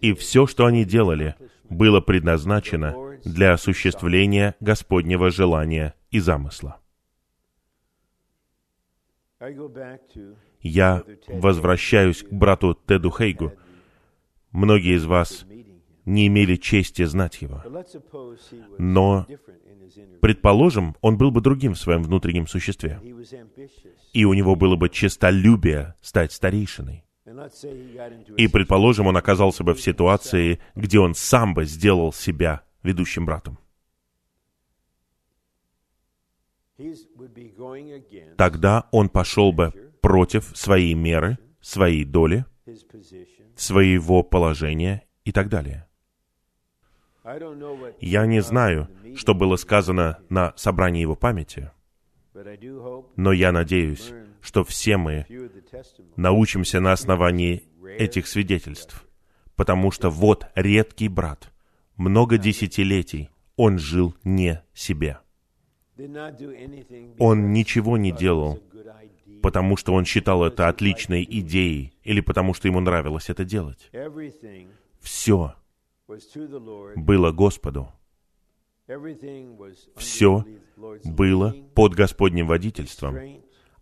[0.00, 1.36] И все, что они делали,
[1.70, 2.94] было предназначено
[3.24, 6.80] для осуществления Господнего желания и замысла.
[10.60, 13.54] Я возвращаюсь к брату Теду Хейгу.
[14.50, 15.46] Многие из вас
[16.04, 17.62] не имели чести знать его.
[18.78, 19.26] Но,
[20.20, 23.00] предположим, он был бы другим в своем внутреннем существе.
[24.12, 27.04] И у него было бы честолюбие стать старейшиной.
[28.36, 33.58] И, предположим, он оказался бы в ситуации, где он сам бы сделал себя ведущим братом.
[38.36, 42.46] Тогда он пошел бы против своей меры, своей доли,
[43.54, 45.86] своего положения и так далее.
[48.00, 51.70] Я не знаю, что было сказано на собрании его памяти,
[53.16, 55.26] но я надеюсь, что все мы
[56.16, 57.64] научимся на основании
[57.98, 59.04] этих свидетельств,
[59.56, 61.52] потому что вот редкий брат,
[61.96, 65.18] много десятилетий он жил не себе.
[67.18, 68.58] Он ничего не делал,
[69.42, 73.90] потому что он считал это отличной идеей или потому что ему нравилось это делать.
[75.00, 75.54] Все
[76.96, 77.92] было Господу.
[79.96, 80.44] Все
[81.04, 83.16] было под Господним водительством,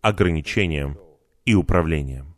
[0.01, 0.99] ограничением
[1.44, 2.36] и управлением.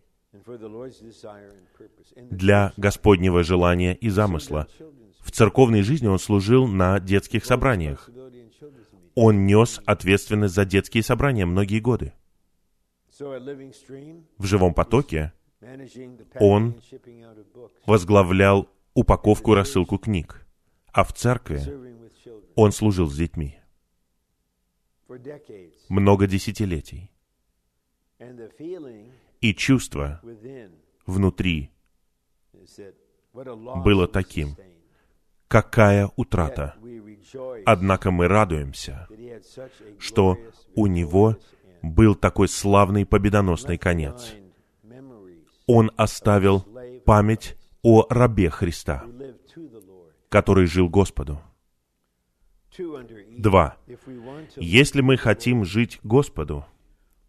[2.30, 4.66] Для Господнего желания и замысла.
[5.20, 8.10] В церковной жизни он служил на детских собраниях.
[9.14, 12.12] Он нес ответственность за детские собрания многие годы.
[13.18, 15.32] В живом потоке
[16.38, 16.80] он
[17.86, 20.46] возглавлял упаковку и рассылку книг,
[20.92, 21.60] а в церкви
[22.54, 23.60] он служил с детьми
[25.88, 27.10] много десятилетий.
[29.40, 30.20] И чувство
[31.06, 31.70] внутри
[33.32, 34.56] было таким,
[35.48, 36.76] какая утрата.
[37.64, 39.08] Однако мы радуемся,
[39.98, 40.36] что
[40.74, 41.36] у него
[41.82, 44.34] был такой славный победоносный конец.
[45.66, 46.66] Он оставил
[47.04, 49.04] память о рабе Христа,
[50.28, 51.40] который жил Господу.
[53.38, 53.76] Два.
[54.56, 56.64] Если мы хотим жить Господу,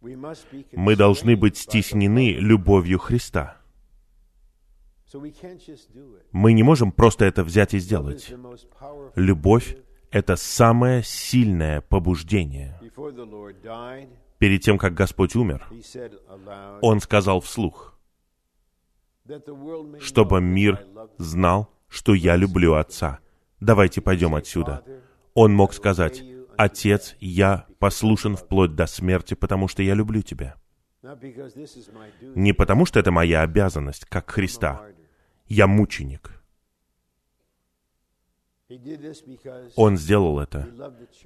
[0.01, 3.57] мы должны быть стеснены любовью Христа.
[6.31, 8.33] Мы не можем просто это взять и сделать.
[9.15, 9.77] Любовь—
[10.11, 12.79] это самое сильное побуждение.
[14.37, 15.67] Перед тем, как Господь умер,
[16.81, 17.99] Он сказал вслух,
[19.99, 20.87] чтобы мир
[21.17, 23.19] знал, что я люблю Отца.
[23.59, 24.83] Давайте пойдем отсюда.
[25.33, 26.23] Он мог сказать,
[26.63, 30.55] «Отец, я послушен вплоть до смерти, потому что я люблю тебя».
[32.35, 34.85] Не потому что это моя обязанность, как Христа.
[35.47, 36.43] Я мученик.
[39.75, 40.67] Он сделал это,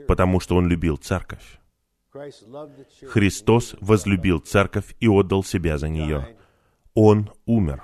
[0.08, 1.60] потому что он любил церковь.
[3.10, 6.38] Христос возлюбил церковь и отдал себя за нее.
[6.94, 7.84] Он умер,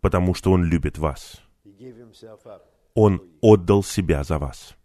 [0.00, 1.42] потому что Он любит вас.
[2.94, 4.77] Он отдал себя за вас.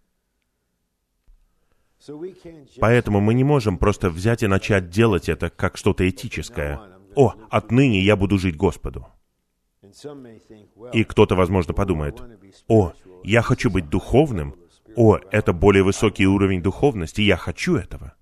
[2.79, 6.79] Поэтому мы не можем просто взять и начать делать это как что-то этическое.
[7.15, 9.07] О, отныне я буду жить Господу.
[10.93, 12.21] И кто-то, возможно, подумает,
[12.67, 12.93] о,
[13.23, 14.55] я хочу быть духовным,
[14.95, 18.13] о, это более высокий уровень духовности, я хочу этого.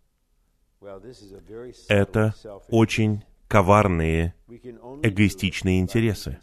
[1.87, 2.33] Это
[2.69, 6.39] очень коварные, эгоистичные интересы.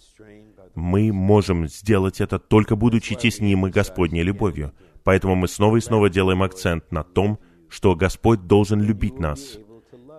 [0.74, 4.72] Мы можем сделать это только будучи теснимы Господней любовью.
[5.04, 7.38] Поэтому мы снова и снова делаем акцент на том,
[7.68, 9.58] что Господь должен любить нас,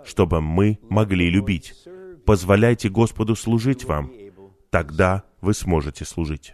[0.06, 1.74] чтобы мы могли любить.
[2.26, 4.12] Позволяйте Господу служить вам,
[4.70, 6.54] тогда вы сможете служить.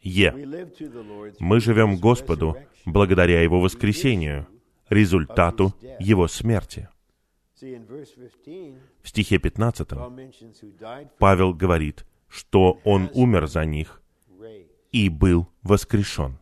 [0.00, 0.34] Е.
[1.38, 4.46] Мы живем Господу благодаря Его воскресению,
[4.88, 6.88] результату Его смерти.
[7.62, 9.88] В стихе 15
[11.18, 14.02] Павел говорит, что Он умер за них
[14.90, 16.38] и был воскрешен.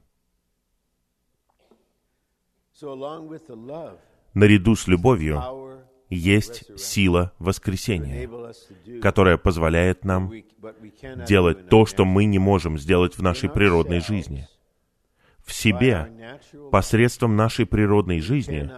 [4.32, 5.42] Наряду с любовью
[6.08, 8.28] есть сила воскресения,
[9.00, 10.32] которая позволяет нам
[11.26, 14.48] делать то, что мы не можем сделать в нашей природной жизни.
[15.44, 16.38] в себе,
[16.70, 18.70] посредством нашей природной жизни,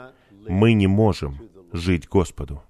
[0.49, 2.63] мы не можем жить Господу.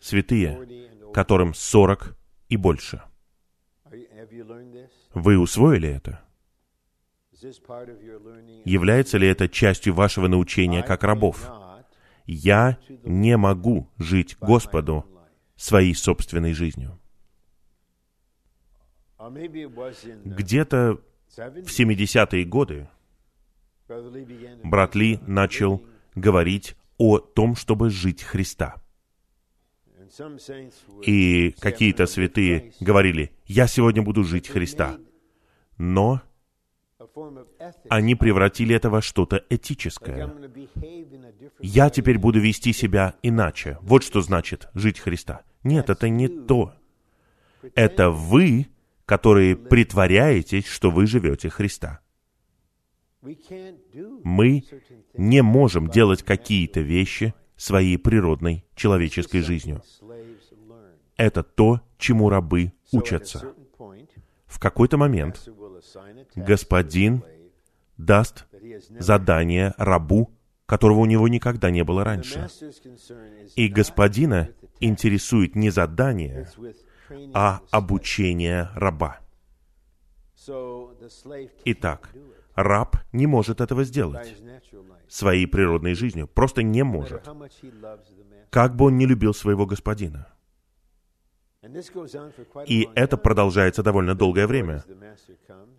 [0.00, 2.16] Святые, которым 40
[2.48, 3.02] и больше.
[5.14, 6.22] Вы усвоили это?
[8.64, 11.50] Является ли это частью вашего научения как рабов?
[12.24, 15.04] Я не могу жить Господу
[15.54, 16.98] своей собственной жизнью.
[20.24, 22.88] Где-то в 70-е годы
[24.64, 25.82] брат Ли начал
[26.16, 28.82] говорить о том, чтобы жить Христа.
[31.02, 34.98] И какие-то святые говорили, я сегодня буду жить Христа.
[35.78, 36.22] Но
[37.88, 40.32] они превратили это во что-то этическое.
[41.60, 43.78] Я теперь буду вести себя иначе.
[43.82, 45.42] Вот что значит жить Христа.
[45.62, 46.74] Нет, это не то.
[47.74, 48.68] Это вы,
[49.04, 52.00] которые притворяетесь, что вы живете Христа.
[53.22, 54.62] Мы
[55.18, 59.82] не можем делать какие-то вещи своей природной человеческой жизнью.
[61.16, 63.52] Это то, чему рабы учатся.
[64.46, 65.48] В какой-то момент
[66.34, 67.22] господин
[67.96, 68.46] даст
[68.98, 70.30] задание рабу,
[70.66, 72.48] которого у него никогда не было раньше.
[73.54, 74.50] И господина
[74.80, 76.48] интересует не задание,
[77.32, 79.20] а обучение раба.
[81.64, 82.10] Итак,
[82.56, 84.36] раб не может этого сделать
[85.08, 87.28] своей природной жизнью, просто не может.
[88.50, 90.26] Как бы он не любил своего господина.
[92.66, 94.84] И это продолжается довольно долгое время.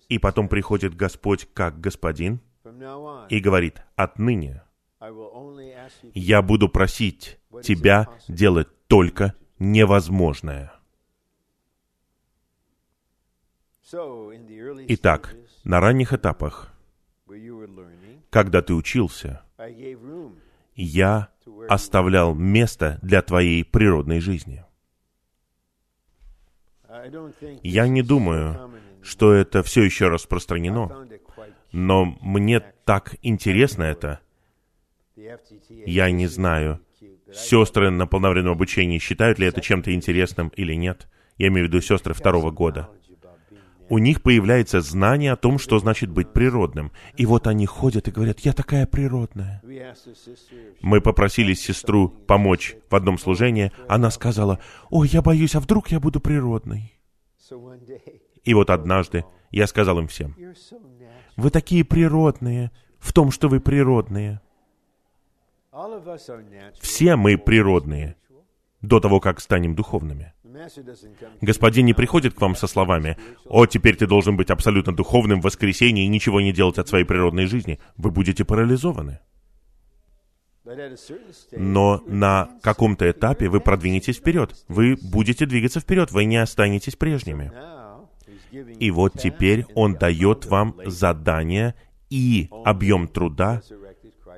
[0.09, 2.41] И потом приходит Господь как Господин
[3.29, 4.63] и говорит, отныне
[6.13, 10.73] я буду просить тебя делать только невозможное.
[14.89, 15.35] Итак,
[15.67, 16.73] на ранних этапах,
[18.29, 19.41] когда ты учился,
[20.75, 21.27] я
[21.67, 24.63] оставлял место для твоей природной жизни.
[27.63, 31.05] Я не думаю, что это все еще распространено,
[31.73, 34.21] но мне так интересно это.
[35.15, 36.79] Я не знаю,
[37.33, 41.09] сестры на полновременном обучении считают ли это чем-то интересным или нет.
[41.37, 42.89] Я имею в виду сестры второго года.
[43.89, 46.91] У них появляется знание о том, что значит быть природным.
[47.15, 49.61] И вот они ходят и говорят, я такая природная.
[50.81, 53.71] Мы попросили сестру помочь в одном служении.
[53.87, 54.59] Она сказала,
[54.89, 56.93] ой, я боюсь, а вдруг я буду природной?
[58.43, 60.35] И вот однажды я сказал им всем,
[61.35, 64.41] вы такие природные в том, что вы природные.
[66.79, 68.15] Все мы природные
[68.81, 70.33] до того, как станем духовными.
[71.41, 75.43] Господин не приходит к вам со словами «О, теперь ты должен быть абсолютно духовным в
[75.43, 77.79] воскресенье и ничего не делать от своей природной жизни».
[77.97, 79.19] Вы будете парализованы.
[81.51, 84.53] Но на каком-то этапе вы продвинетесь вперед.
[84.67, 87.51] Вы будете двигаться вперед, вы не останетесь прежними.
[88.51, 91.75] И вот теперь Он дает вам задание
[92.09, 93.61] и объем труда,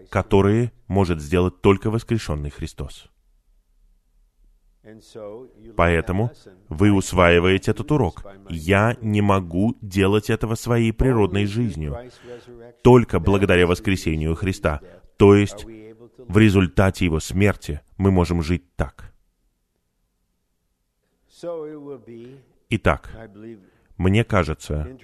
[0.09, 3.09] которые может сделать только воскрешенный Христос.
[5.75, 6.31] Поэтому
[6.69, 8.23] вы усваиваете этот урок.
[8.49, 11.97] Я не могу делать этого своей природной жизнью,
[12.81, 14.81] только благодаря воскресению Христа.
[15.17, 15.65] То есть
[16.17, 19.13] в результате Его смерти мы можем жить так.
[22.69, 23.11] Итак,
[23.97, 24.97] мне кажется,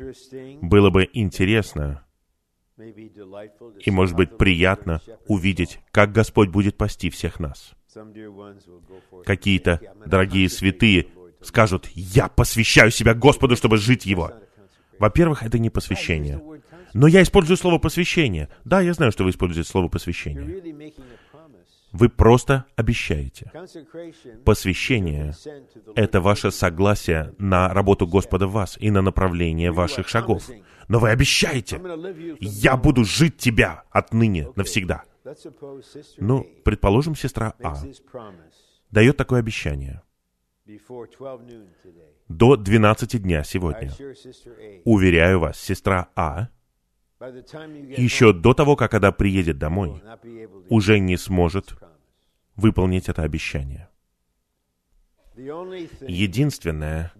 [0.62, 2.06] было бы интересно
[2.78, 7.74] и, может быть, приятно увидеть, как Господь будет пасти всех нас.
[9.26, 11.08] Какие-то дорогие святые
[11.42, 14.32] скажут, «Я посвящаю себя Господу, чтобы жить Его».
[15.00, 16.42] Во-первых, это не посвящение.
[16.94, 18.50] Но я использую слово «посвящение».
[18.64, 20.94] Да, я знаю, что вы используете слово «посвящение».
[21.92, 23.52] Вы просто обещаете.
[24.44, 25.34] Посвящение—
[25.96, 30.50] это ваше согласие на работу Господа в вас и на направление ваших шагов.
[30.90, 31.82] Но вы обещаете,
[32.42, 35.04] я буду жить тебя отныне навсегда.
[36.18, 37.76] Ну, предположим, сестра А
[38.92, 40.02] дает такое обещание.
[42.28, 43.92] До 12 дня сегодня.
[44.84, 46.50] Уверяю вас, сестра А
[47.20, 50.02] еще до того, как она приедет домой,
[50.70, 51.76] уже не сможет
[52.56, 53.90] выполнить это обещание.
[55.36, 57.12] Единственное,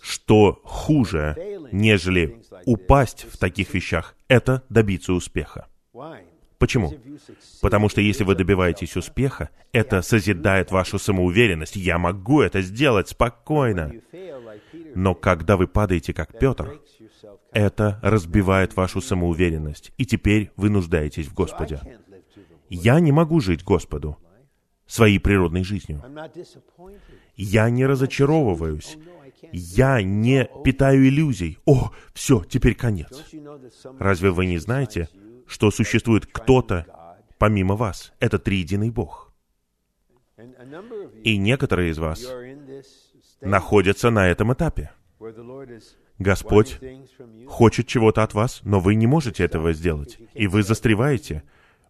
[0.00, 1.34] что хуже,
[1.72, 5.66] нежели упасть в таких вещах, это добиться успеха.
[6.58, 6.92] Почему?
[7.62, 11.76] Потому что если вы добиваетесь успеха, это созидает вашу самоуверенность.
[11.76, 13.92] Я могу это сделать спокойно.
[14.94, 16.80] Но когда вы падаете, как Петр,
[17.52, 21.80] это разбивает вашу самоуверенность, и теперь вы нуждаетесь в Господе.
[22.68, 24.18] Я не могу жить Господу
[24.86, 26.02] своей природной жизнью.
[27.36, 28.98] Я не разочаровываюсь.
[29.52, 31.58] Я не питаю иллюзий.
[31.64, 33.24] О, все, теперь конец.
[33.98, 35.08] Разве вы не знаете,
[35.48, 36.86] что существует кто-то
[37.38, 38.12] помимо вас?
[38.20, 39.32] Это триединый Бог.
[41.24, 42.24] И некоторые из вас
[43.40, 44.92] находятся на этом этапе.
[46.18, 46.78] Господь
[47.46, 50.18] хочет чего-то от вас, но вы не можете этого сделать.
[50.34, 51.42] И вы застреваете.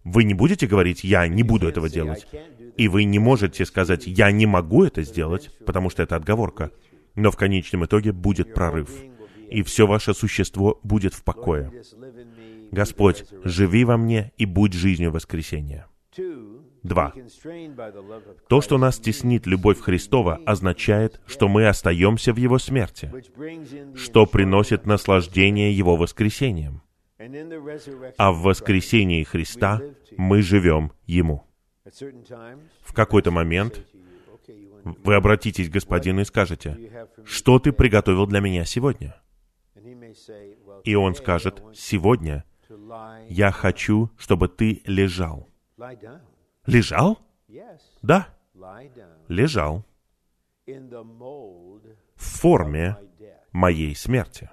[0.05, 2.27] Вы не будете говорить, я не буду этого делать.
[2.77, 6.71] И вы не можете сказать, я не могу это сделать, потому что это отговорка.
[7.15, 8.91] Но в конечном итоге будет прорыв.
[9.51, 11.73] И все ваше существо будет в покое.
[12.71, 15.87] Господь, живи во мне и будь жизнью воскресения.
[16.83, 17.13] Два.
[18.49, 23.13] То, что нас теснит любовь Христова, означает, что мы остаемся в Его смерти,
[23.97, 26.83] что приносит наслаждение Его воскресением.
[28.17, 29.83] А в воскресении Христа
[30.17, 31.45] мы живем Ему.
[32.83, 33.85] В какой-то момент
[34.85, 36.79] вы обратитесь к Господину и скажете,
[37.25, 39.21] «Что ты приготовил для меня сегодня?»
[40.85, 42.45] И Он скажет, «Сегодня
[43.29, 45.49] я хочу, чтобы ты лежал».
[46.67, 47.19] Лежал?
[48.03, 48.29] Да.
[49.29, 49.85] Лежал
[52.17, 52.97] в форме
[53.53, 54.51] моей смерти.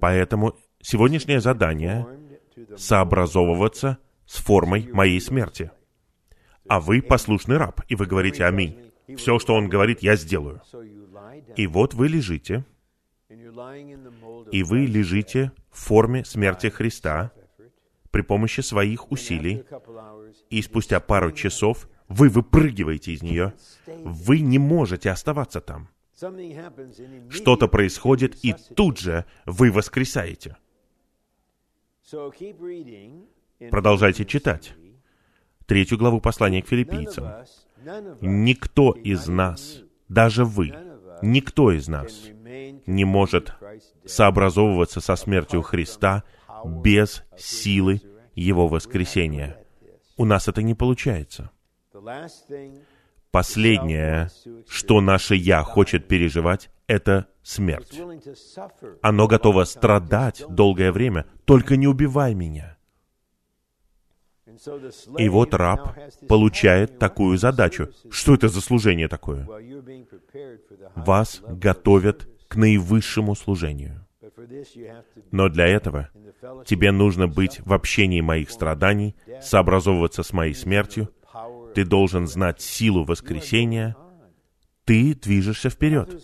[0.00, 2.06] Поэтому сегодняшнее задание—
[2.76, 5.70] сообразовываться с формой моей смерти.
[6.68, 8.92] А вы послушный раб, и вы говорите «Аминь».
[9.16, 10.62] Все, что он говорит, я сделаю.
[11.56, 12.64] И вот вы лежите,
[14.50, 17.32] и вы лежите в форме смерти Христа,
[18.10, 19.64] при помощи своих усилий,
[20.50, 23.54] и спустя пару часов вы выпрыгиваете из нее,
[23.86, 25.88] вы не можете оставаться там.
[27.30, 30.56] Что-то происходит, и тут же вы воскресаете.
[33.70, 34.74] Продолжайте читать.
[35.66, 37.46] Третью главу послания к филиппийцам.
[38.20, 40.74] Никто из нас, даже вы,
[41.22, 42.28] никто из нас
[42.86, 43.54] не может
[44.04, 46.24] сообразовываться со смертью Христа
[46.64, 48.00] без силы
[48.34, 49.58] Его воскресения.
[50.16, 51.50] У нас это не получается.
[53.30, 54.28] Последнее,
[54.68, 57.98] что наше «я» хочет переживать, это смерть.
[59.00, 62.76] Оно готово страдать долгое время, только не убивай меня.
[65.18, 65.96] И вот раб
[66.28, 67.88] получает такую задачу.
[68.10, 69.48] Что это за служение такое?
[70.94, 74.06] Вас готовят к наивысшему служению.
[75.30, 76.10] Но для этого
[76.66, 81.08] тебе нужно быть в общении моих страданий, сообразовываться с моей смертью,
[81.74, 83.96] ты должен знать силу воскресения,
[84.84, 86.22] ты движешься вперед.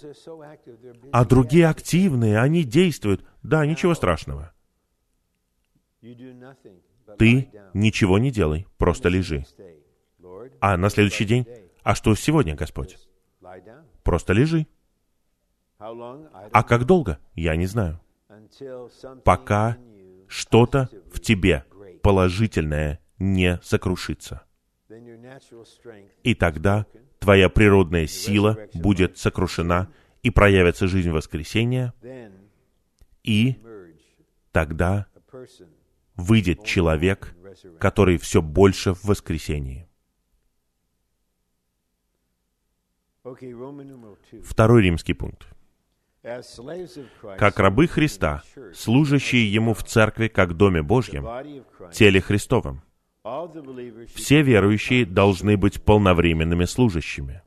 [1.12, 3.24] А другие активные, они действуют.
[3.42, 4.52] Да, ничего страшного.
[7.16, 9.46] Ты ничего не делай, просто лежи.
[10.60, 11.46] А на следующий день?
[11.82, 12.98] А что сегодня, Господь?
[14.02, 14.66] Просто лежи.
[15.78, 17.18] А как долго?
[17.34, 18.00] Я не знаю.
[19.24, 19.78] Пока
[20.26, 21.64] что-то в тебе
[22.02, 24.42] положительное не сокрушится.
[26.22, 26.86] И тогда
[27.20, 31.94] твоя природная сила будет сокрушена, и проявится жизнь воскресения,
[33.22, 33.56] и
[34.50, 35.06] тогда
[36.16, 37.36] выйдет человек,
[37.78, 39.88] который все больше в воскресении.
[44.42, 45.46] Второй римский пункт.
[47.38, 48.42] Как рабы Христа,
[48.74, 51.26] служащие Ему в церкви как Доме Божьем,
[51.92, 52.82] теле Христовом,
[54.14, 57.42] все верующие должны быть полновременными служащими.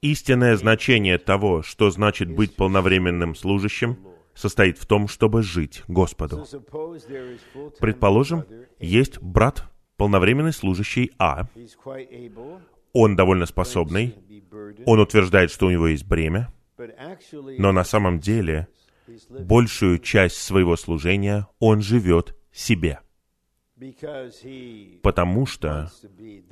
[0.00, 3.98] Истинное значение того, что значит быть полновременным служащим,
[4.34, 6.44] состоит в том, чтобы жить Господу.
[7.80, 8.44] Предположим,
[8.78, 9.64] есть брат,
[9.96, 11.46] полновременный служащий А.
[12.92, 14.14] Он довольно способный.
[14.86, 16.52] Он утверждает, что у него есть бремя.
[17.58, 18.68] Но на самом деле,
[19.28, 23.00] большую часть своего служения он живет себе.
[25.02, 25.90] Потому что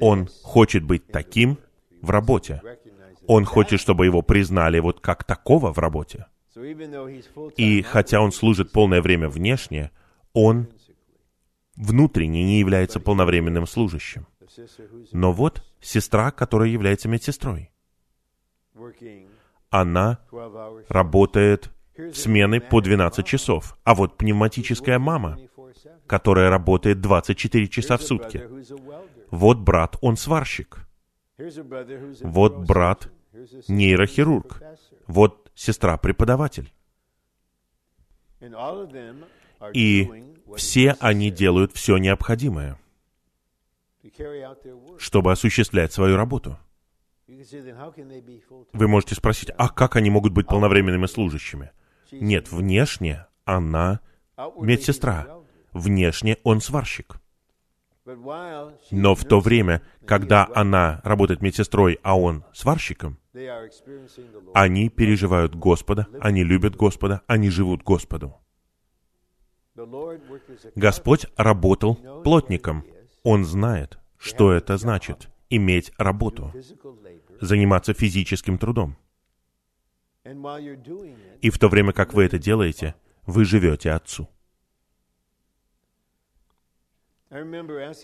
[0.01, 1.59] он хочет быть таким
[2.01, 2.61] в работе.
[3.27, 6.27] Он хочет, чтобы его признали вот как такого в работе.
[7.57, 9.91] И хотя он служит полное время внешне,
[10.33, 10.68] он
[11.77, 14.27] внутренне не является полновременным служащим.
[15.12, 17.70] Но вот сестра, которая является медсестрой.
[19.73, 20.18] Она
[20.89, 21.70] работает
[22.12, 23.79] смены по 12 часов.
[23.85, 25.39] А вот пневматическая мама,
[26.07, 28.47] которая работает 24 часа в сутки.
[29.31, 30.87] Вот брат, он сварщик.
[32.20, 33.11] Вот брат,
[33.66, 34.62] нейрохирург.
[35.07, 36.70] Вот сестра-преподаватель.
[39.73, 40.11] И
[40.55, 42.79] все они делают все необходимое,
[44.99, 46.59] чтобы осуществлять свою работу.
[48.72, 51.72] Вы можете спросить, а как они могут быть полновременными служащими?
[52.11, 54.01] Нет, внешне она
[54.61, 57.16] медсестра, внешне он сварщик.
[58.91, 63.18] Но в то время, когда она работает медсестрой, а он сварщиком,
[64.55, 68.37] они переживают Господа, они любят Господа, они живут Господу.
[70.74, 72.85] Господь работал плотником.
[73.22, 76.53] Он знает, что это значит— иметь работу,
[77.43, 78.97] заниматься физическим трудом.
[81.43, 82.95] И в то время, как вы это делаете,
[83.26, 84.28] вы живете Отцу.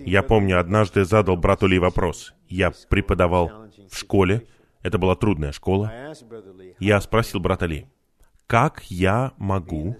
[0.01, 2.34] Я помню, однажды задал брату Ли вопрос.
[2.49, 4.47] Я преподавал в школе,
[4.82, 6.14] это была трудная школа.
[6.80, 7.86] Я спросил брата Ли,
[8.47, 9.97] как я могу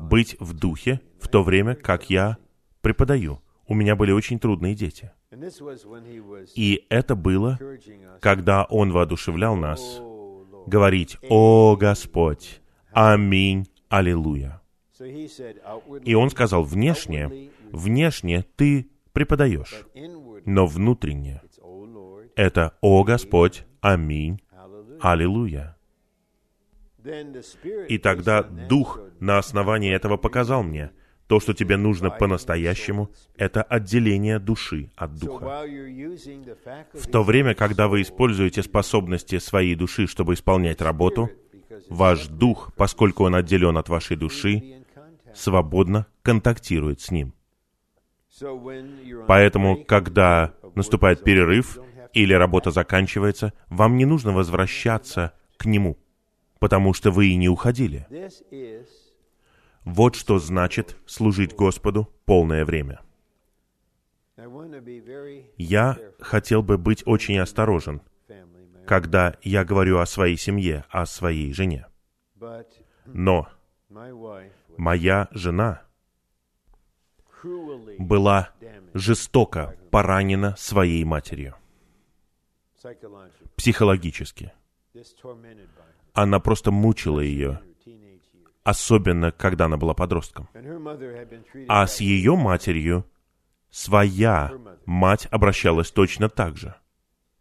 [0.00, 2.38] быть в духе в то время, как я
[2.80, 3.42] преподаю?
[3.66, 5.12] У меня были очень трудные дети.
[6.54, 7.58] И это было,
[8.20, 10.00] когда Он воодушевлял нас
[10.66, 12.60] говорить «О Господь!
[12.92, 13.66] Аминь!
[13.88, 14.60] Аллилуйя!»
[16.04, 19.86] И Он сказал, внешне, внешне ты преподаешь,
[20.44, 21.42] но внутренне
[22.36, 23.64] это «О Господь!
[23.80, 24.40] Аминь!
[25.00, 25.76] Аллилуйя!»
[27.88, 30.92] И тогда Дух на основании этого показал мне,
[31.26, 35.64] то, что тебе нужно по-настоящему, это отделение души от духа.
[36.92, 41.30] В то время, когда вы используете способности своей души, чтобы исполнять работу,
[41.88, 44.84] ваш дух, поскольку он отделен от вашей души,
[45.34, 47.34] свободно контактирует с ним.
[49.26, 51.78] Поэтому, когда наступает перерыв
[52.12, 55.98] или работа заканчивается, вам не нужно возвращаться к нему,
[56.58, 58.06] потому что вы и не уходили.
[59.84, 63.00] Вот что значит служить Господу полное время.
[65.56, 68.00] Я хотел бы быть очень осторожен,
[68.86, 71.86] когда я говорю о своей семье, о своей жене.
[73.06, 73.48] Но
[74.76, 75.82] моя жена
[77.98, 78.50] была
[78.94, 81.56] жестоко поранена своей матерью.
[83.56, 84.52] Психологически.
[86.14, 87.60] Она просто мучила ее
[88.64, 90.48] особенно когда она была подростком.
[91.68, 93.06] А с ее матерью
[93.70, 94.52] своя
[94.86, 96.74] мать обращалась точно так же,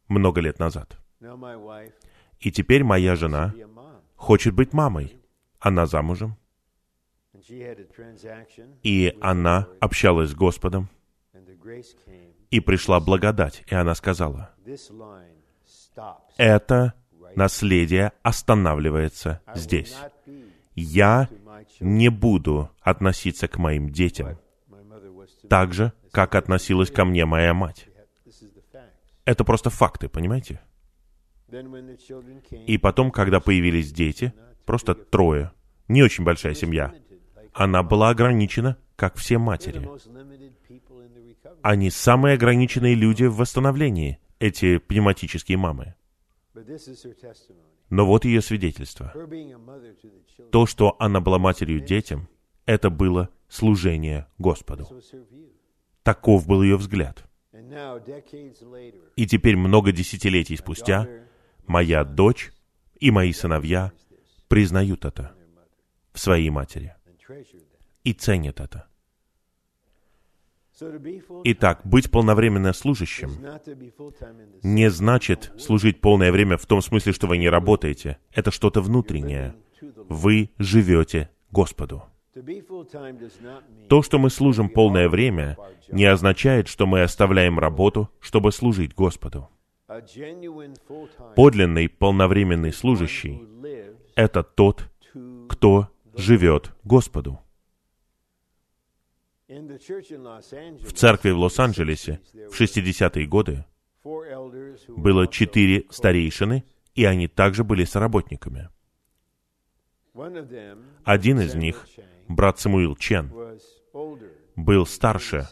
[0.07, 0.97] много лет назад.
[2.39, 3.53] И теперь моя жена
[4.15, 5.17] хочет быть мамой.
[5.59, 6.37] Она замужем.
[8.83, 10.89] И она общалась с Господом.
[12.49, 14.53] И пришла благодать, и она сказала,
[16.37, 16.93] это
[17.35, 19.95] наследие останавливается здесь
[20.81, 21.29] я
[21.79, 24.37] не буду относиться к моим детям
[25.49, 27.87] так же, как относилась ко мне моя мать.
[29.25, 30.61] Это просто факты, понимаете?
[32.67, 34.33] И потом, когда появились дети,
[34.65, 35.51] просто трое,
[35.87, 36.93] не очень большая семья,
[37.53, 39.89] она была ограничена, как все матери.
[41.61, 45.95] Они самые ограниченные люди в восстановлении, эти пневматические мамы.
[47.91, 49.13] Но вот ее свидетельство.
[50.51, 52.29] То, что она была матерью детям,
[52.65, 54.87] это было служение Господу.
[56.01, 57.25] Таков был ее взгляд.
[59.17, 61.07] И теперь, много десятилетий спустя,
[61.67, 62.53] моя дочь
[62.99, 63.91] и мои сыновья
[64.47, 65.33] признают это
[66.13, 66.95] в своей матери
[68.05, 68.87] и ценят это.
[71.43, 73.31] Итак, быть полновременно служащим
[74.63, 78.17] не значит служить полное время в том смысле, что вы не работаете.
[78.31, 79.55] Это что-то внутреннее.
[80.09, 82.03] Вы живете Господу.
[83.89, 85.57] То, что мы служим полное время,
[85.89, 89.49] не означает, что мы оставляем работу, чтобы служить Господу.
[91.35, 93.41] Подлинный полновременный служащий—
[94.15, 94.89] это тот,
[95.49, 97.39] кто живет Господу.
[99.51, 103.65] В церкви в Лос-Анджелесе в 60-е годы
[104.87, 106.63] было четыре старейшины,
[106.95, 108.69] и они также были соработниками.
[111.03, 111.85] Один из них,
[112.29, 113.31] брат Самуил Чен,
[114.55, 115.47] был старше,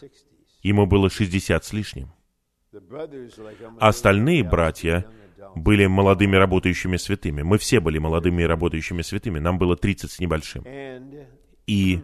[0.62, 2.10] ему было 60 с лишним.
[3.78, 5.06] Остальные братья
[5.54, 7.42] были молодыми работающими святыми.
[7.42, 9.40] Мы все были молодыми работающими святыми.
[9.40, 10.64] Нам было 30 с небольшим.
[11.66, 12.02] И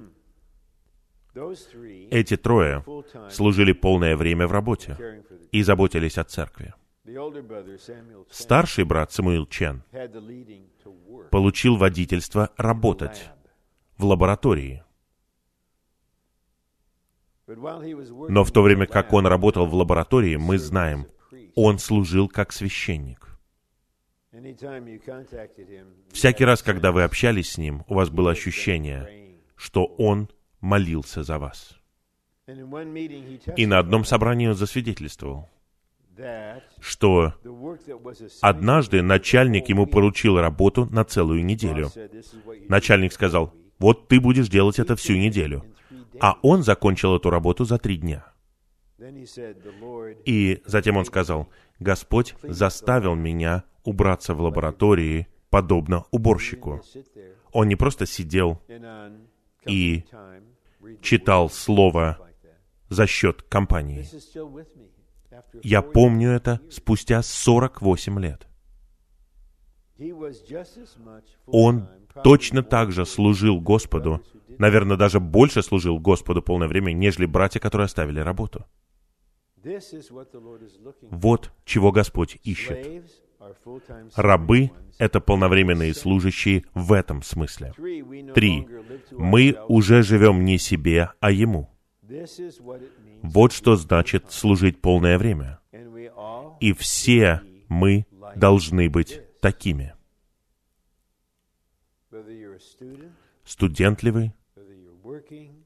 [2.11, 2.85] эти трое
[3.31, 6.75] служили полное время в работе и заботились о церкви.
[8.31, 9.83] Старший брат Самуил Чен
[11.31, 13.31] получил водительство работать
[13.97, 14.83] в лаборатории.
[17.47, 21.07] Но в то время, как он работал в лаборатории, мы знаем,
[21.55, 23.39] он служил как священник.
[26.13, 30.29] Всякий раз, когда вы общались с ним, у вас было ощущение, что он
[30.67, 31.79] молился за вас.
[33.57, 35.49] И на одном собрании он засвидетельствовал,
[36.81, 37.35] что
[38.41, 41.91] однажды начальник ему поручил работу на целую неделю.
[42.69, 45.65] Начальник сказал, вот ты будешь делать это всю неделю.
[46.21, 48.25] А он закончил эту работу за три дня.
[50.25, 51.49] И затем он сказал,
[51.79, 56.83] Господь заставил меня убраться в лаборатории, подобно уборщику.
[57.53, 58.63] Он не просто сидел
[59.67, 60.05] и
[61.03, 62.19] читал слово
[62.89, 64.07] за счет компании.
[65.63, 68.47] Я помню это спустя 48 лет.
[71.47, 71.89] Он
[72.23, 74.23] точно так же служил Господу,
[74.59, 78.67] наверное, даже больше служил Господу полное время, нежели братья, которые оставили работу.
[81.11, 83.05] Вот чего Господь ищет.
[84.15, 87.73] Рабы— это полновременные служащие в этом смысле.
[88.35, 88.67] Три.
[89.13, 91.71] Мы уже живем не себе, а Ему.
[93.23, 95.61] Вот что значит служить полное время.
[96.61, 99.95] И все мы должны быть такими.
[103.45, 104.33] Студент ли вы?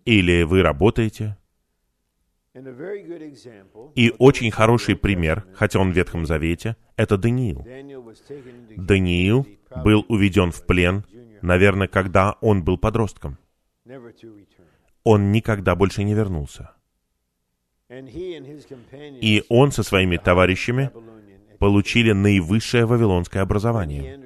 [0.04, 1.36] Или вы работаете?
[3.94, 7.64] И очень хороший пример, хотя он в Ветхом Завете, это Даниил.
[8.76, 9.46] Даниил
[9.84, 11.04] был уведен в плен,
[11.42, 13.38] наверное, когда он был подростком.
[15.04, 16.72] Он никогда больше не вернулся.
[17.88, 20.90] И он со своими товарищами
[21.58, 24.18] получили наивысшее вавилонское образование.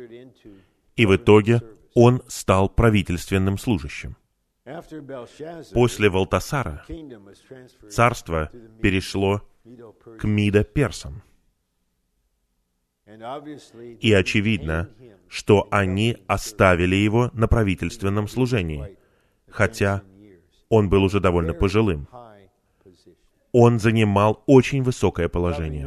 [0.96, 1.62] И в итоге
[1.94, 4.16] он стал правительственным служащим.
[4.64, 6.84] После Валтасара
[7.90, 8.50] царство
[8.80, 9.42] перешло
[10.18, 11.22] к Мидо-персам.
[14.00, 14.88] И очевидно,
[15.28, 18.96] что они оставили его на правительственном служении,
[19.48, 20.02] хотя
[20.70, 22.08] он был уже довольно пожилым.
[23.52, 25.86] Он занимал очень высокое положение.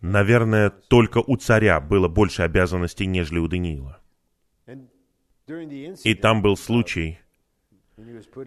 [0.00, 4.00] Наверное, только у царя было больше обязанностей, нежели у Даниила.
[6.04, 7.18] И там был случай,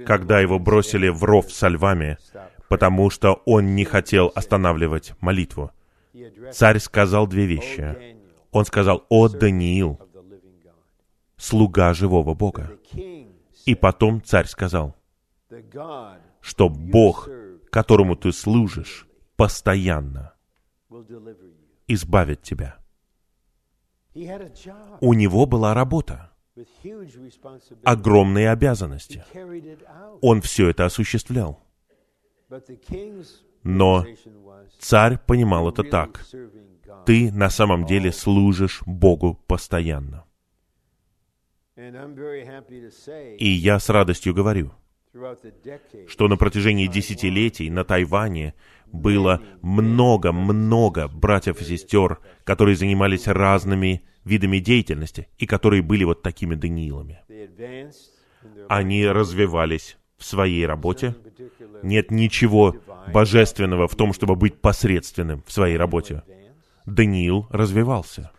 [0.06, 2.18] когда его бросили в ров со львами,
[2.70, 5.72] потому что он не хотел останавливать молитву.
[6.52, 8.18] Царь сказал две вещи.
[8.52, 10.00] Он сказал, «О, Даниил,
[11.38, 12.78] слуга живого Бога».
[13.66, 14.96] И потом царь сказал,
[16.42, 17.30] что Бог,
[17.72, 20.34] которому ты служишь, постоянно
[21.88, 22.78] избавит тебя.
[24.14, 26.33] У него была работа
[27.84, 29.24] огромные обязанности.
[30.22, 31.62] Он все это осуществлял.
[33.64, 34.06] Но
[34.80, 36.26] царь понимал это так.
[37.06, 40.26] Ты на самом деле служишь Богу постоянно.
[41.76, 44.74] И я с радостью говорю,
[46.08, 48.54] что на протяжении десятилетий на Тайване
[48.92, 56.56] было много-много братьев и сестер, которые занимались разными видами деятельности и которые были вот такими
[56.56, 57.22] Даниилами.
[58.68, 61.16] Они развивались в своей работе.
[61.82, 62.76] Нет ничего
[63.14, 66.24] божественного в том, чтобы быть посредственным в своей работе.
[66.86, 68.32] Даниил развивался.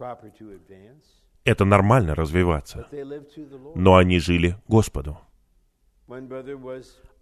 [1.45, 2.87] Это нормально развиваться.
[3.75, 5.19] Но они жили Господу.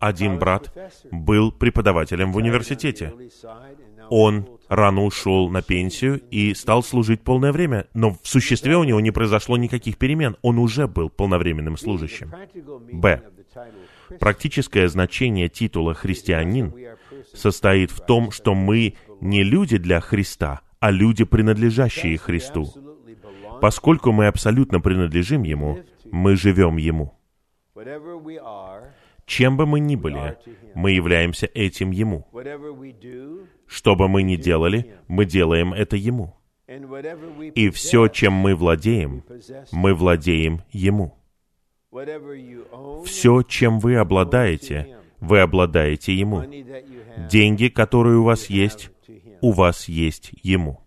[0.03, 0.77] Один брат
[1.13, 3.15] был преподавателем в университете.
[4.11, 8.99] Он рано ушел на пенсию и стал служить полное время, но в существе у него
[8.99, 10.37] не произошло никаких перемен.
[10.43, 12.33] Он уже был полновременным служащим.
[12.91, 13.23] Б.
[14.19, 16.75] Практическое значение титула «христианин»
[17.33, 22.67] состоит в том, что мы не люди для Христа, а люди, принадлежащие Христу.
[23.61, 25.79] Поскольку мы абсолютно принадлежим Ему,
[26.11, 27.17] мы живем Ему.
[29.27, 30.39] Чем бы мы ни были,
[30.75, 32.27] мы являемся этим Ему.
[33.67, 36.37] Что бы мы ни делали, мы делаем это Ему.
[37.55, 39.25] И все, чем мы владеем,
[39.73, 41.19] мы владеем Ему.
[43.05, 46.45] Все, чем вы обладаете, вы обладаете Ему.
[47.29, 48.91] Деньги, которые у вас есть,
[49.41, 50.81] у вас есть Ему.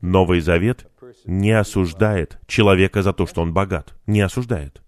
[0.00, 0.86] Новый Завет
[1.24, 3.94] не осуждает человека за то, что он богат.
[4.06, 4.83] Не осуждает.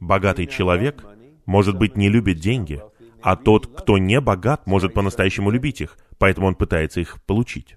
[0.00, 1.04] Богатый человек,
[1.46, 2.80] может быть, не любит деньги,
[3.22, 7.76] а тот, кто не богат, может по-настоящему любить их, поэтому он пытается их получить.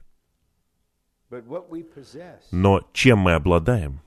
[2.51, 4.01] Но чем мы обладаем?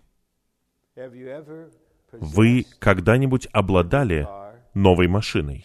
[2.12, 4.28] Вы когда-нибудь обладали
[4.74, 5.64] новой машиной?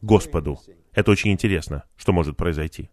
[0.00, 0.58] Господу.
[0.92, 2.90] Это очень интересно, что может произойти.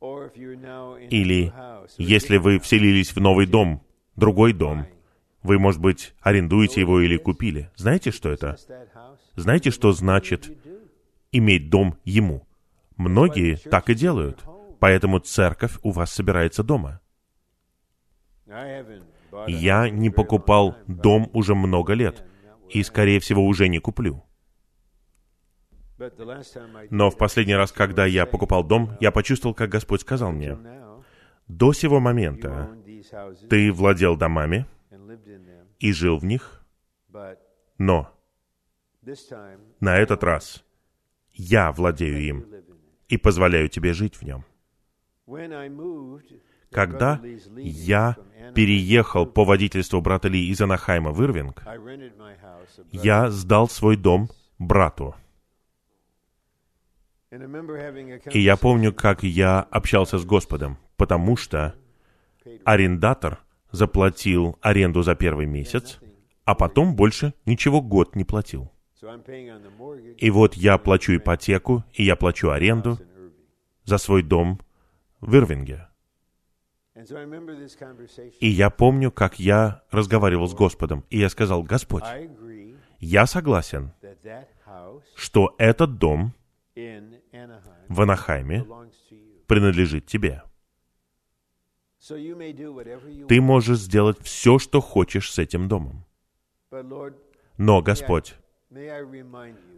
[0.00, 1.52] Или,
[1.96, 3.82] если вы вселились в новый дом,
[4.14, 4.86] другой дом,
[5.48, 7.70] вы, может быть, арендуете его или купили.
[7.74, 8.56] Знаете, что это?
[9.34, 10.52] Знаете, что значит
[11.32, 12.46] иметь дом ему?
[12.98, 14.44] Многие так и делают.
[14.78, 17.00] Поэтому церковь у вас собирается дома.
[19.46, 22.24] Я не покупал дом уже много лет,
[22.68, 24.22] и, скорее всего, уже не куплю.
[26.90, 30.58] Но в последний раз, когда я покупал дом, я почувствовал, как Господь сказал мне,
[31.48, 32.68] «До сего момента
[33.48, 34.66] ты владел домами
[35.78, 36.64] и жил в них,
[37.78, 38.12] но
[39.80, 40.64] на этот раз
[41.32, 42.46] я владею им
[43.08, 44.44] и позволяю тебе жить в нем».
[46.70, 47.20] Когда
[47.56, 48.16] я
[48.54, 51.62] переехал по водительству брата Ли из Анахайма в Ирвинг,
[52.92, 55.14] я сдал свой дом брату.
[57.30, 61.74] И я помню, как я общался с Господом, потому что
[62.64, 63.38] арендатор
[63.70, 65.98] заплатил аренду за первый месяц,
[66.44, 68.72] а потом больше ничего год не платил.
[70.16, 72.98] И вот я плачу ипотеку, и я плачу аренду
[73.84, 74.60] за свой дом
[75.20, 75.88] в Ирвинге.
[78.40, 82.02] И я помню, как я разговаривал с Господом, и я сказал, Господь,
[82.98, 83.92] я согласен,
[85.14, 86.34] что этот дом
[87.88, 88.66] в Анахайме
[89.46, 90.42] принадлежит тебе.
[92.00, 96.04] Ты можешь сделать все, что хочешь с этим домом.
[97.56, 98.36] Но, Господь,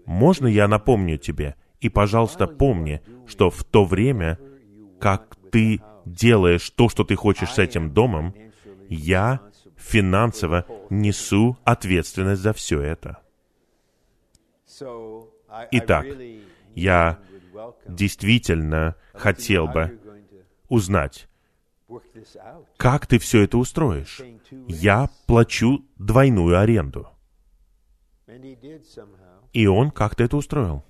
[0.04, 4.38] можно я напомню тебе, и, пожалуйста, помни, что в то время,
[4.98, 8.34] как ты делаешь то, что ты хочешь с этим домом,
[8.88, 9.40] я
[9.76, 13.18] финансово несу ответственность за все это.
[15.70, 16.06] Итак,
[16.74, 17.18] я
[17.86, 19.98] действительно хотел бы
[20.68, 21.29] узнать,
[22.76, 24.20] как ты все это устроишь.
[24.68, 27.08] Я плачу двойную аренду.
[29.52, 30.84] И он как-то это устроил.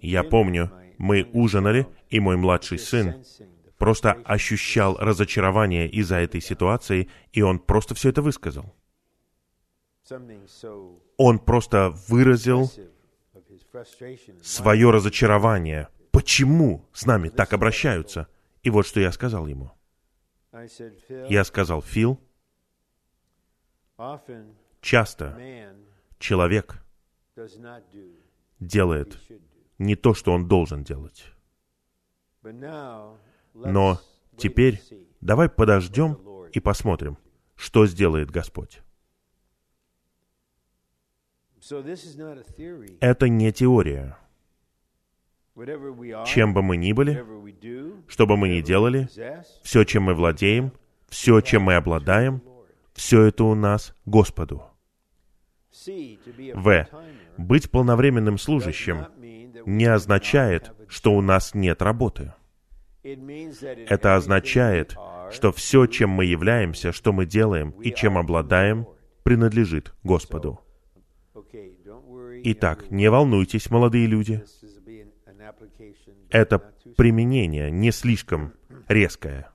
[0.00, 3.24] Я помню, мы ужинали, и мой младший сын
[3.76, 8.74] просто ощущал разочарование из-за этой ситуации, и он просто все это высказал.
[11.16, 12.70] Он просто выразил
[14.42, 15.88] свое разочарование.
[16.10, 18.28] Почему с нами так обращаются?
[18.68, 19.72] И вот что я сказал ему.
[21.30, 22.20] Я сказал, Фил,
[24.82, 25.40] часто
[26.18, 26.84] человек
[28.60, 29.18] делает
[29.78, 31.24] не то, что он должен делать.
[33.54, 34.00] Но
[34.36, 34.82] теперь
[35.22, 36.18] давай подождем
[36.52, 37.16] и посмотрим,
[37.56, 38.82] что сделает Господь.
[43.00, 44.18] Это не теория.
[46.26, 47.24] Чем бы мы ни были,
[48.06, 49.08] что бы мы ни делали,
[49.62, 50.72] все, чем мы владеем,
[51.08, 52.42] все, чем мы обладаем,
[52.92, 54.62] все это у нас Господу.
[56.54, 56.88] В.
[57.36, 59.06] Быть полновременным служащим
[59.66, 62.34] не означает, что у нас нет работы.
[63.02, 64.96] Это означает,
[65.30, 68.86] что все, чем мы являемся, что мы делаем и чем обладаем,
[69.22, 70.60] принадлежит Господу.
[72.44, 74.44] Итак, не волнуйтесь, молодые люди.
[76.30, 76.58] Это
[76.96, 78.54] применение не слишком
[78.88, 79.50] резкое.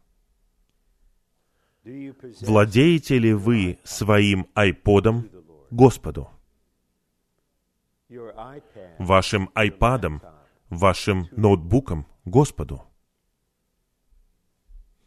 [2.41, 5.29] Владеете ли вы своим айподом
[5.69, 6.29] Господу?
[8.99, 10.21] Вашим айпадом,
[10.69, 12.83] вашим ноутбуком Господу?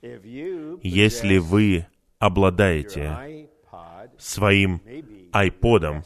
[0.02, 1.86] Если вы
[2.18, 3.48] обладаете
[4.18, 4.82] своим
[5.32, 6.04] айподом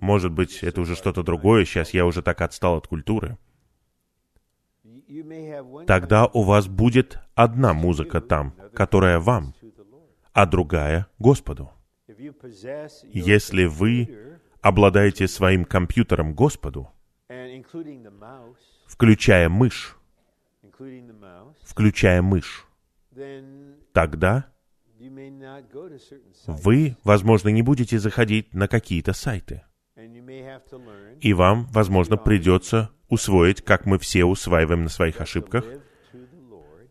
[0.00, 3.38] может быть, это уже что-то другое, сейчас я уже так отстал от культуры.
[5.86, 9.54] Тогда у вас будет одна музыка там, которая вам,
[10.32, 11.70] а другая— Господу.
[13.12, 16.90] Если вы обладаете своим компьютером Господу,
[18.86, 19.96] включая мышь,
[21.62, 22.66] включая мышь,
[23.92, 24.46] тогда
[26.46, 29.62] вы, возможно, не будете заходить на какие-то сайты.
[31.20, 35.64] И вам, возможно, придется усвоить, как мы все усваиваем на своих ошибках,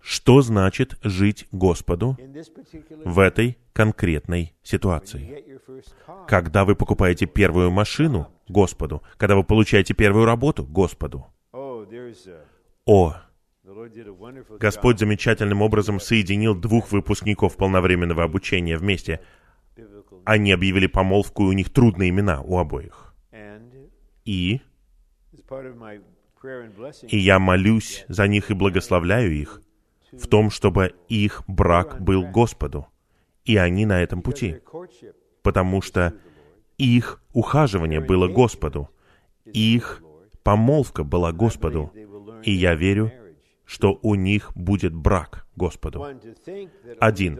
[0.01, 2.17] что значит жить Господу
[3.03, 5.43] в этой конкретной ситуации.
[6.27, 11.25] Когда вы покупаете первую машину Господу, когда вы получаете первую работу Господу.
[12.85, 13.15] О,
[14.59, 19.21] Господь замечательным образом соединил двух выпускников полновременного обучения вместе.
[20.23, 23.15] Они объявили помолвку, и у них трудные имена у обоих.
[24.23, 24.61] И,
[27.07, 29.61] и я молюсь за них и благословляю их
[30.11, 32.87] в том, чтобы их брак был Господу.
[33.43, 34.61] И они на этом пути.
[35.41, 36.13] Потому что
[36.77, 38.89] их ухаживание было Господу.
[39.45, 40.01] Их
[40.43, 41.91] помолвка была Господу.
[42.43, 43.11] И я верю,
[43.65, 46.05] что у них будет брак Господу.
[46.99, 47.39] Один.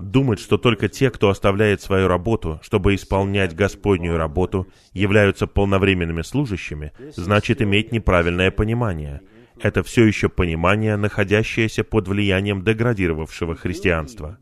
[0.00, 6.92] Думать, что только те, кто оставляет свою работу, чтобы исполнять Господнюю работу, являются полновременными служащими,
[7.16, 9.22] значит иметь неправильное понимание.
[9.60, 14.38] Это все еще понимание, находящееся под влиянием деградировавшего христианства.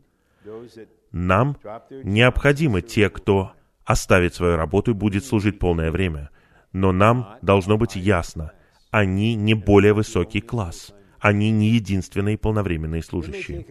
[1.11, 1.57] Нам
[2.03, 3.53] необходимы те, кто
[3.85, 6.29] оставит свою работу и будет служить полное время.
[6.71, 8.51] Но нам должно быть ясно,
[8.91, 10.93] они не более высокий класс.
[11.19, 13.65] Они не единственные полновременные служащие.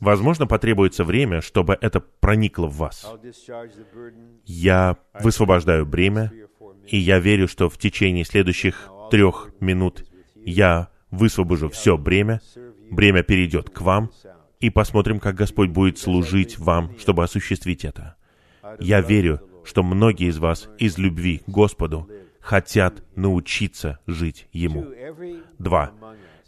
[0.00, 3.06] Возможно, потребуется время, чтобы это проникло в вас.
[4.44, 6.32] Я высвобождаю бремя,
[6.88, 10.04] и я верю, что в течение следующих трех минут
[10.34, 12.40] я высвобожу все бремя,
[12.90, 14.10] бремя перейдет к вам,
[14.58, 18.16] и посмотрим, как Господь будет служить вам, чтобы осуществить это.
[18.80, 22.08] Я верю, что многие из вас из любви к Господу
[22.46, 24.86] хотят научиться жить Ему.
[25.58, 25.92] Два.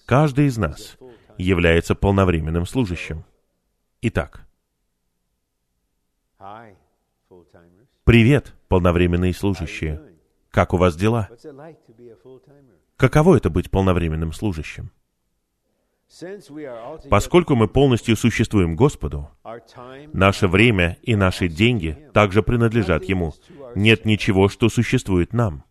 [0.06, 0.96] Каждый из нас
[1.36, 3.24] является полновременным служащим.
[4.02, 4.46] Итак,
[8.04, 10.00] привет, полновременные служащие.
[10.50, 11.28] Как у вас дела?
[12.96, 14.92] Каково это быть полновременным служащим?
[17.10, 19.28] Поскольку мы полностью существуем Господу,
[20.12, 23.34] наше время и наши деньги также принадлежат Ему.
[23.74, 25.64] Нет ничего, что существует нам,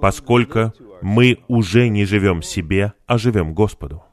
[0.00, 4.04] поскольку мы уже не живем себе, а живем Господу.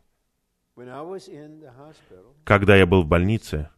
[2.45, 3.70] Когда я был в больнице,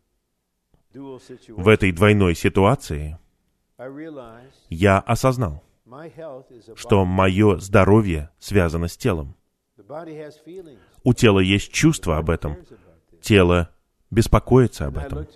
[0.94, 3.18] в этой двойной ситуации,
[4.70, 5.64] я осознал,
[6.76, 9.36] что мое здоровье связано с телом.
[11.04, 12.58] У тела есть чувство об этом.
[13.22, 13.70] Тело
[14.10, 15.28] беспокоится об этом.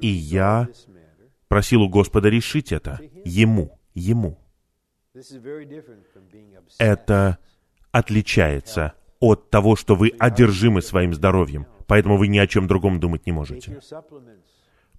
[0.00, 0.68] И я
[1.48, 3.00] просил у Господа решить это.
[3.24, 3.78] Ему.
[3.94, 4.38] Ему.
[6.78, 7.38] Это
[7.90, 13.26] отличается от того, что вы одержимы своим здоровьем, поэтому вы ни о чем другом думать
[13.26, 13.80] не можете.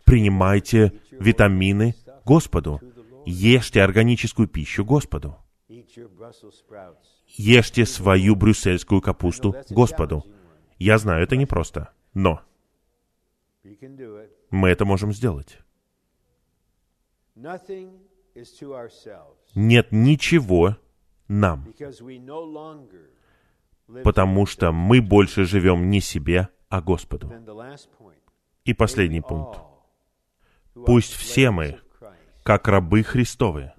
[0.03, 2.81] Принимайте витамины Господу.
[3.25, 5.37] Ешьте органическую пищу Господу.
[7.27, 10.23] Ешьте свою брюссельскую капусту Господу.
[10.77, 12.41] Я знаю, это непросто, но
[14.51, 15.59] мы это можем сделать.
[19.55, 20.77] Нет ничего
[21.27, 21.73] нам,
[24.03, 27.33] потому что мы больше живем не себе, а Господу.
[28.65, 29.59] И последний пункт.
[30.85, 31.79] Пусть все мы,
[32.43, 33.71] как рабы Христовы,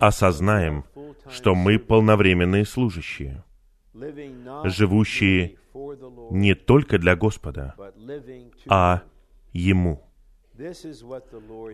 [0.00, 0.84] осознаем,
[1.30, 3.44] что мы полновременные служащие,
[4.64, 5.58] живущие
[6.30, 7.74] не только для Господа,
[8.68, 9.02] а
[9.52, 10.02] Ему.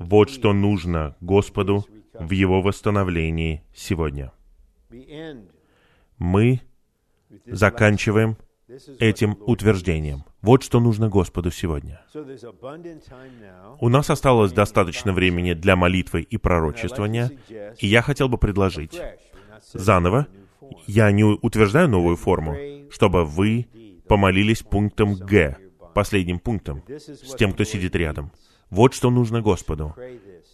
[0.00, 4.32] Вот что нужно Господу в Его восстановлении сегодня.
[6.18, 6.60] Мы
[7.46, 8.36] заканчиваем
[8.98, 10.24] этим утверждением.
[10.40, 12.00] Вот что нужно Господу сегодня.
[13.80, 17.30] У нас осталось достаточно времени для молитвы и пророчествования,
[17.78, 19.00] и я хотел бы предложить.
[19.72, 20.26] заново,
[20.86, 22.56] я не утверждаю новую форму,
[22.90, 23.66] чтобы вы
[24.08, 25.56] помолились пунктом Г,
[25.94, 28.32] последним пунктом, с тем, кто сидит рядом.
[28.70, 29.94] Вот что нужно Господу,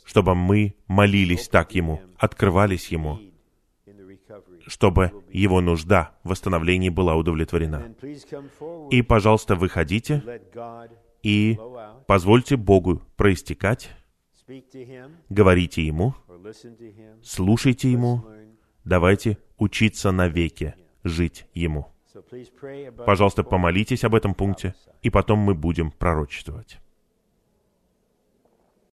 [0.04, 3.20] чтобы мы молились так Ему, открывались Ему,
[4.68, 7.94] чтобы Его нужда в восстановлении была удовлетворена.
[8.90, 10.22] И, пожалуйста, выходите
[11.22, 11.58] и
[12.06, 13.90] позвольте Богу проистекать,
[15.28, 16.14] говорите Ему,
[17.22, 18.24] слушайте Ему,
[18.84, 21.88] давайте учиться навеки жить Ему.
[23.06, 26.78] Пожалуйста, помолитесь об этом пункте, и потом мы будем пророчествовать.